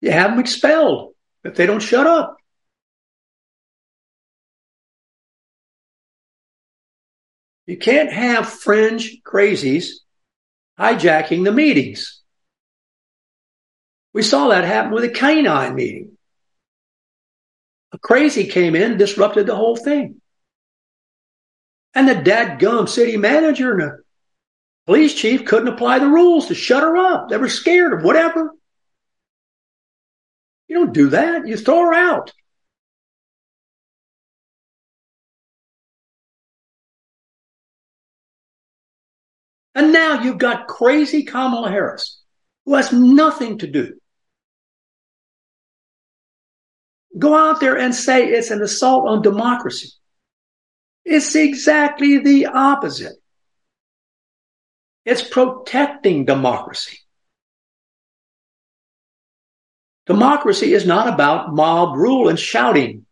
You 0.00 0.12
have 0.12 0.30
them 0.30 0.40
expelled 0.40 1.14
if 1.42 1.56
they 1.56 1.66
don't 1.66 1.80
shut 1.80 2.06
up. 2.06 2.36
You 7.66 7.76
can't 7.76 8.12
have 8.12 8.48
fringe 8.48 9.22
crazies 9.24 9.88
hijacking 10.78 11.44
the 11.44 11.52
meetings. 11.52 12.22
We 14.12 14.22
saw 14.22 14.48
that 14.48 14.64
happen 14.64 14.92
with 14.92 15.04
a 15.04 15.08
canine 15.08 15.74
meeting. 15.74 16.16
A 17.92 17.98
crazy 17.98 18.46
came 18.46 18.76
in, 18.76 18.96
disrupted 18.96 19.46
the 19.46 19.56
whole 19.56 19.76
thing. 19.76 20.20
And 21.94 22.08
the 22.08 22.14
dadgum 22.14 22.88
city 22.88 23.16
manager 23.16 23.72
and 23.72 23.80
the 23.80 23.98
police 24.86 25.14
chief 25.14 25.44
couldn't 25.44 25.68
apply 25.68 25.98
the 25.98 26.08
rules 26.08 26.48
to 26.48 26.54
shut 26.54 26.82
her 26.82 26.96
up. 26.96 27.28
They 27.28 27.36
were 27.36 27.48
scared 27.48 27.92
of 27.92 28.04
whatever. 28.04 28.52
You 30.68 30.76
don't 30.76 30.92
do 30.92 31.08
that. 31.10 31.46
You 31.46 31.56
throw 31.56 31.80
her 31.80 31.94
out. 31.94 32.32
And 39.76 39.92
now 39.92 40.22
you've 40.22 40.38
got 40.38 40.66
crazy 40.66 41.22
Kamala 41.22 41.70
Harris, 41.70 42.20
who 42.64 42.74
has 42.74 42.92
nothing 42.92 43.58
to 43.58 43.68
do 43.68 43.92
Go 47.18 47.34
out 47.34 47.60
there 47.60 47.78
and 47.78 47.94
say 47.94 48.28
it's 48.28 48.50
an 48.50 48.62
assault 48.62 49.08
on 49.08 49.22
democracy. 49.22 49.88
It's 51.04 51.34
exactly 51.34 52.18
the 52.18 52.46
opposite. 52.46 53.14
It's 55.04 55.22
protecting 55.22 56.24
democracy. 56.24 56.98
Democracy 60.06 60.74
is 60.74 60.86
not 60.86 61.12
about 61.12 61.54
mob 61.54 61.96
rule 61.96 62.28
and 62.28 62.38
shouting. 62.38 63.06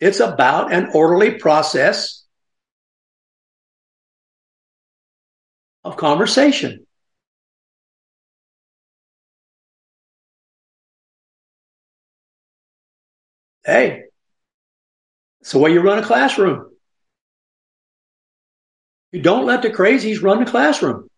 It's 0.00 0.20
about 0.20 0.72
an 0.72 0.90
orderly 0.94 1.32
process 1.32 2.21
of 5.84 5.96
conversation. 5.96 6.86
Hey, 13.64 14.04
it's 15.40 15.52
the 15.52 15.58
way 15.58 15.72
you 15.72 15.80
run 15.80 15.98
a 15.98 16.02
classroom. 16.02 16.70
You 19.12 19.20
don't 19.20 19.46
let 19.46 19.62
the 19.62 19.70
crazies 19.70 20.22
run 20.22 20.42
the 20.42 20.50
classroom. 20.50 21.08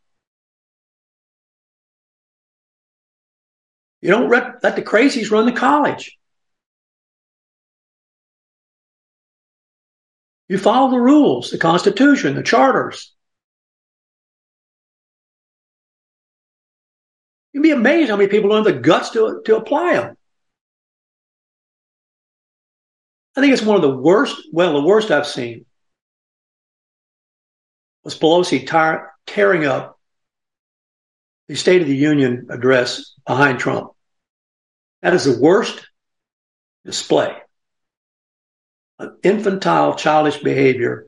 You 4.02 4.10
don't 4.10 4.28
let, 4.28 4.62
let 4.62 4.76
the 4.76 4.82
crazies 4.82 5.30
run 5.30 5.46
the 5.46 5.52
college. 5.52 6.18
You 10.48 10.58
follow 10.58 10.90
the 10.90 11.00
rules, 11.00 11.50
the 11.50 11.58
Constitution, 11.58 12.34
the 12.34 12.42
charters. 12.42 13.13
You'd 17.54 17.62
be 17.62 17.70
amazed 17.70 18.10
how 18.10 18.16
many 18.16 18.28
people 18.28 18.50
don't 18.50 18.66
have 18.66 18.74
the 18.74 18.80
guts 18.80 19.10
to, 19.10 19.40
to 19.44 19.56
apply 19.56 19.94
them. 19.94 20.16
I 23.36 23.40
think 23.40 23.52
it's 23.52 23.62
one 23.62 23.76
of 23.76 23.82
the 23.82 23.96
worst, 23.96 24.36
well, 24.52 24.74
the 24.74 24.86
worst 24.86 25.12
I've 25.12 25.26
seen 25.26 25.64
was 28.02 28.18
Pelosi 28.18 28.66
tar- 28.66 29.12
tearing 29.26 29.64
up 29.64 29.98
the 31.46 31.54
State 31.54 31.80
of 31.80 31.88
the 31.88 31.96
Union 31.96 32.48
address 32.50 33.14
behind 33.24 33.60
Trump. 33.60 33.92
That 35.02 35.14
is 35.14 35.24
the 35.24 35.40
worst 35.40 35.88
display 36.84 37.36
of 38.98 39.16
infantile, 39.22 39.94
childish 39.94 40.38
behavior 40.38 41.06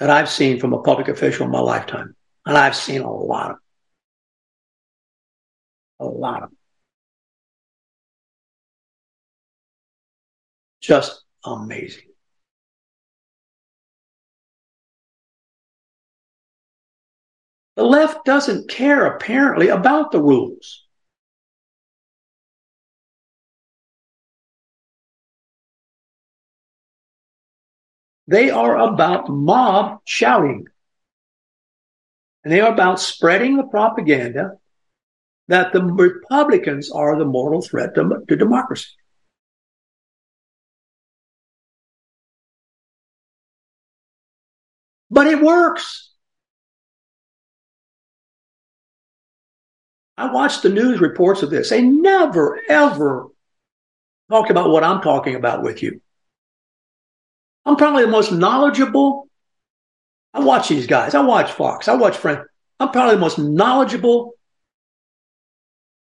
that 0.00 0.10
I've 0.10 0.28
seen 0.28 0.60
from 0.60 0.74
a 0.74 0.82
public 0.82 1.08
official 1.08 1.46
in 1.46 1.52
my 1.52 1.60
lifetime. 1.60 2.14
And 2.44 2.58
I've 2.58 2.76
seen 2.76 3.00
a 3.00 3.10
lot 3.10 3.52
of 3.52 3.56
A 5.98 6.04
lot 6.04 6.42
of 6.42 6.50
Just 10.86 11.24
amazing. 11.44 12.04
The 17.74 17.82
left 17.82 18.24
doesn't 18.24 18.68
care 18.68 19.04
apparently 19.04 19.66
about 19.66 20.12
the 20.12 20.22
rules. 20.22 20.84
They 28.28 28.50
are 28.50 28.78
about 28.78 29.28
mob 29.28 30.02
shouting. 30.04 30.66
And 32.44 32.52
they 32.52 32.60
are 32.60 32.72
about 32.72 33.00
spreading 33.00 33.56
the 33.56 33.64
propaganda 33.64 34.58
that 35.48 35.72
the 35.72 35.82
Republicans 35.82 36.90
are 36.90 37.18
the 37.18 37.24
mortal 37.24 37.62
threat 37.62 37.94
to, 37.94 38.22
to 38.28 38.36
democracy. 38.36 38.88
But 45.10 45.28
it 45.28 45.40
works. 45.40 46.10
I 50.18 50.32
watched 50.32 50.62
the 50.62 50.68
news 50.68 51.00
reports 51.00 51.42
of 51.42 51.50
this. 51.50 51.70
They 51.70 51.82
never, 51.82 52.58
ever 52.68 53.26
talked 54.30 54.50
about 54.50 54.70
what 54.70 54.82
I'm 54.82 55.00
talking 55.00 55.34
about 55.36 55.62
with 55.62 55.82
you. 55.82 56.00
I'm 57.64 57.76
probably 57.76 58.04
the 58.04 58.10
most 58.10 58.32
knowledgeable. 58.32 59.28
I 60.32 60.40
watch 60.40 60.68
these 60.68 60.86
guys. 60.86 61.14
I 61.14 61.20
watch 61.20 61.52
Fox. 61.52 61.88
I 61.88 61.94
watch 61.94 62.16
Frank. 62.16 62.40
I'm 62.80 62.90
probably 62.90 63.14
the 63.14 63.20
most 63.20 63.38
knowledgeable 63.38 64.32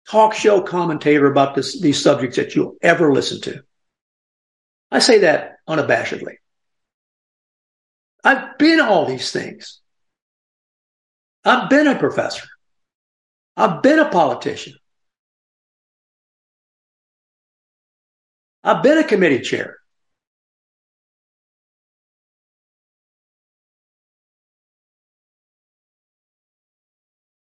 talk 0.09 0.33
show 0.33 0.61
commentator 0.61 1.27
about 1.27 1.55
this, 1.55 1.79
these 1.79 2.01
subjects 2.01 2.37
that 2.37 2.55
you'll 2.55 2.75
ever 2.81 3.13
listen 3.13 3.39
to. 3.41 3.61
I 4.91 4.99
say 4.99 5.19
that 5.19 5.57
unabashedly. 5.67 6.35
I've 8.23 8.57
been 8.57 8.81
all 8.81 9.05
these 9.05 9.31
things. 9.31 9.81
I've 11.45 11.69
been 11.69 11.87
a 11.87 11.97
professor. 11.97 12.47
I've 13.55 13.81
been 13.83 13.99
a 13.99 14.09
politician. 14.09 14.73
I've 18.63 18.83
been 18.83 18.97
a 18.97 19.03
committee 19.03 19.39
chair. 19.39 19.77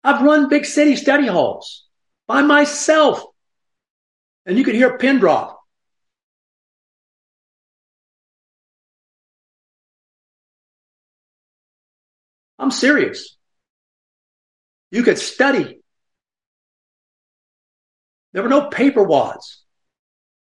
I've 0.03 0.21
run 0.21 0.47
big 0.47 0.65
city 0.65 0.95
study 0.95 1.27
halls 1.27 1.86
by 2.27 2.41
myself. 2.41 3.23
And 4.45 4.57
you 4.57 4.63
could 4.63 4.75
hear 4.75 4.95
a 4.95 4.97
pin 4.97 5.19
drop. 5.19 5.59
I'm 12.59 12.71
serious. 12.71 13.37
You 14.91 15.03
could 15.03 15.17
study. 15.17 15.81
There 18.33 18.43
were 18.43 18.49
no 18.49 18.69
paper 18.69 19.03
wads. 19.03 19.63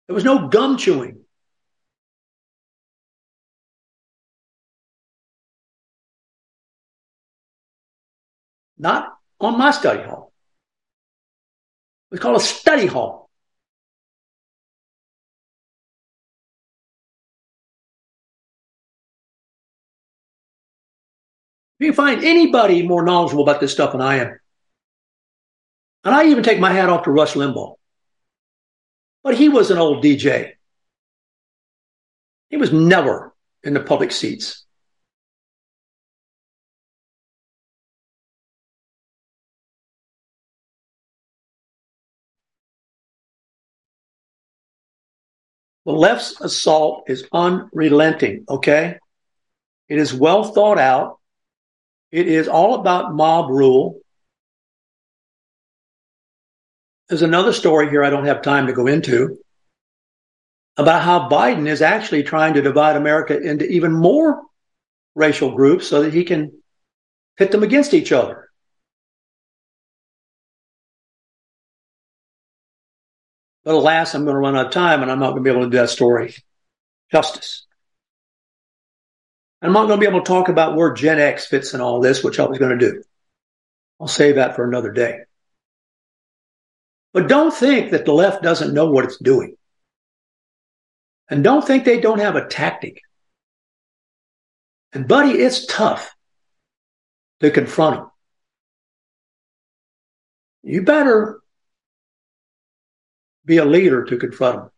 There 0.06 0.14
was 0.14 0.24
no 0.24 0.48
gum 0.48 0.76
chewing. 0.76 1.24
Not 8.78 9.08
on 9.40 9.58
my 9.58 9.70
study 9.70 10.02
hall. 10.02 10.31
Was 12.12 12.20
called 12.20 12.36
a 12.36 12.40
study 12.40 12.86
hall. 12.86 13.30
You 21.78 21.94
find 21.94 22.22
anybody 22.22 22.86
more 22.86 23.02
knowledgeable 23.02 23.42
about 23.42 23.60
this 23.60 23.72
stuff 23.72 23.92
than 23.92 24.02
I 24.02 24.16
am. 24.16 24.38
And 26.04 26.14
I 26.14 26.26
even 26.26 26.44
take 26.44 26.60
my 26.60 26.70
hat 26.70 26.90
off 26.90 27.04
to 27.04 27.10
Rush 27.10 27.32
Limbaugh. 27.32 27.76
But 29.24 29.36
he 29.36 29.48
was 29.48 29.70
an 29.70 29.78
old 29.78 30.04
DJ. 30.04 30.52
He 32.50 32.58
was 32.58 32.72
never 32.72 33.34
in 33.64 33.72
the 33.72 33.80
public 33.80 34.12
seats. 34.12 34.66
The 45.84 45.92
left's 45.92 46.40
assault 46.40 47.04
is 47.08 47.26
unrelenting, 47.32 48.44
okay? 48.48 48.98
It 49.88 49.98
is 49.98 50.14
well 50.14 50.44
thought 50.44 50.78
out. 50.78 51.18
It 52.10 52.28
is 52.28 52.46
all 52.46 52.74
about 52.74 53.14
mob 53.14 53.50
rule. 53.50 54.00
There's 57.08 57.22
another 57.22 57.52
story 57.52 57.90
here 57.90 58.04
I 58.04 58.10
don't 58.10 58.26
have 58.26 58.42
time 58.42 58.68
to 58.68 58.72
go 58.72 58.86
into 58.86 59.38
about 60.76 61.02
how 61.02 61.28
Biden 61.28 61.68
is 61.68 61.82
actually 61.82 62.22
trying 62.22 62.54
to 62.54 62.62
divide 62.62 62.96
America 62.96 63.38
into 63.38 63.66
even 63.66 63.92
more 63.92 64.42
racial 65.14 65.54
groups 65.54 65.86
so 65.86 66.02
that 66.02 66.14
he 66.14 66.24
can 66.24 66.62
pit 67.36 67.50
them 67.50 67.62
against 67.62 67.92
each 67.92 68.12
other. 68.12 68.48
But 73.64 73.74
alas, 73.74 74.14
I'm 74.14 74.24
going 74.24 74.34
to 74.34 74.40
run 74.40 74.56
out 74.56 74.66
of 74.66 74.72
time 74.72 75.02
and 75.02 75.10
I'm 75.10 75.20
not 75.20 75.30
going 75.30 75.44
to 75.44 75.50
be 75.50 75.50
able 75.50 75.64
to 75.64 75.70
do 75.70 75.78
that 75.78 75.90
story 75.90 76.34
justice. 77.10 77.66
I'm 79.60 79.72
not 79.72 79.86
going 79.86 80.00
to 80.00 80.04
be 80.04 80.10
able 80.10 80.22
to 80.22 80.28
talk 80.28 80.48
about 80.48 80.74
where 80.74 80.92
Gen 80.92 81.20
X 81.20 81.46
fits 81.46 81.72
in 81.74 81.80
all 81.80 82.00
this, 82.00 82.24
which 82.24 82.40
I 82.40 82.44
was 82.46 82.58
going 82.58 82.76
to 82.76 82.90
do. 82.90 83.02
I'll 84.00 84.08
save 84.08 84.34
that 84.34 84.56
for 84.56 84.66
another 84.66 84.90
day. 84.90 85.20
But 87.12 87.28
don't 87.28 87.54
think 87.54 87.92
that 87.92 88.04
the 88.04 88.12
left 88.12 88.42
doesn't 88.42 88.74
know 88.74 88.90
what 88.90 89.04
it's 89.04 89.18
doing. 89.18 89.56
And 91.28 91.44
don't 91.44 91.64
think 91.64 91.84
they 91.84 92.00
don't 92.00 92.18
have 92.18 92.34
a 92.34 92.48
tactic. 92.48 93.00
And 94.92 95.06
buddy, 95.06 95.30
it's 95.30 95.66
tough 95.66 96.14
to 97.40 97.50
confront 97.50 97.96
them. 97.96 98.10
You 100.64 100.82
better 100.82 101.41
be 103.44 103.58
a 103.58 103.64
leader 103.64 104.04
to 104.04 104.16
confront 104.16 104.56
them. 104.56 104.70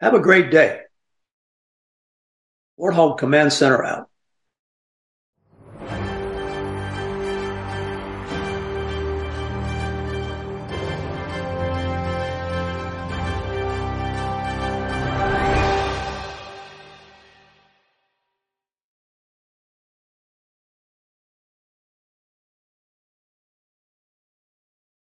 Have 0.00 0.14
a 0.14 0.20
great 0.20 0.50
day. 0.50 0.80
Warthog 2.78 3.18
Command 3.18 3.52
Center 3.52 3.84
out. 3.84 4.11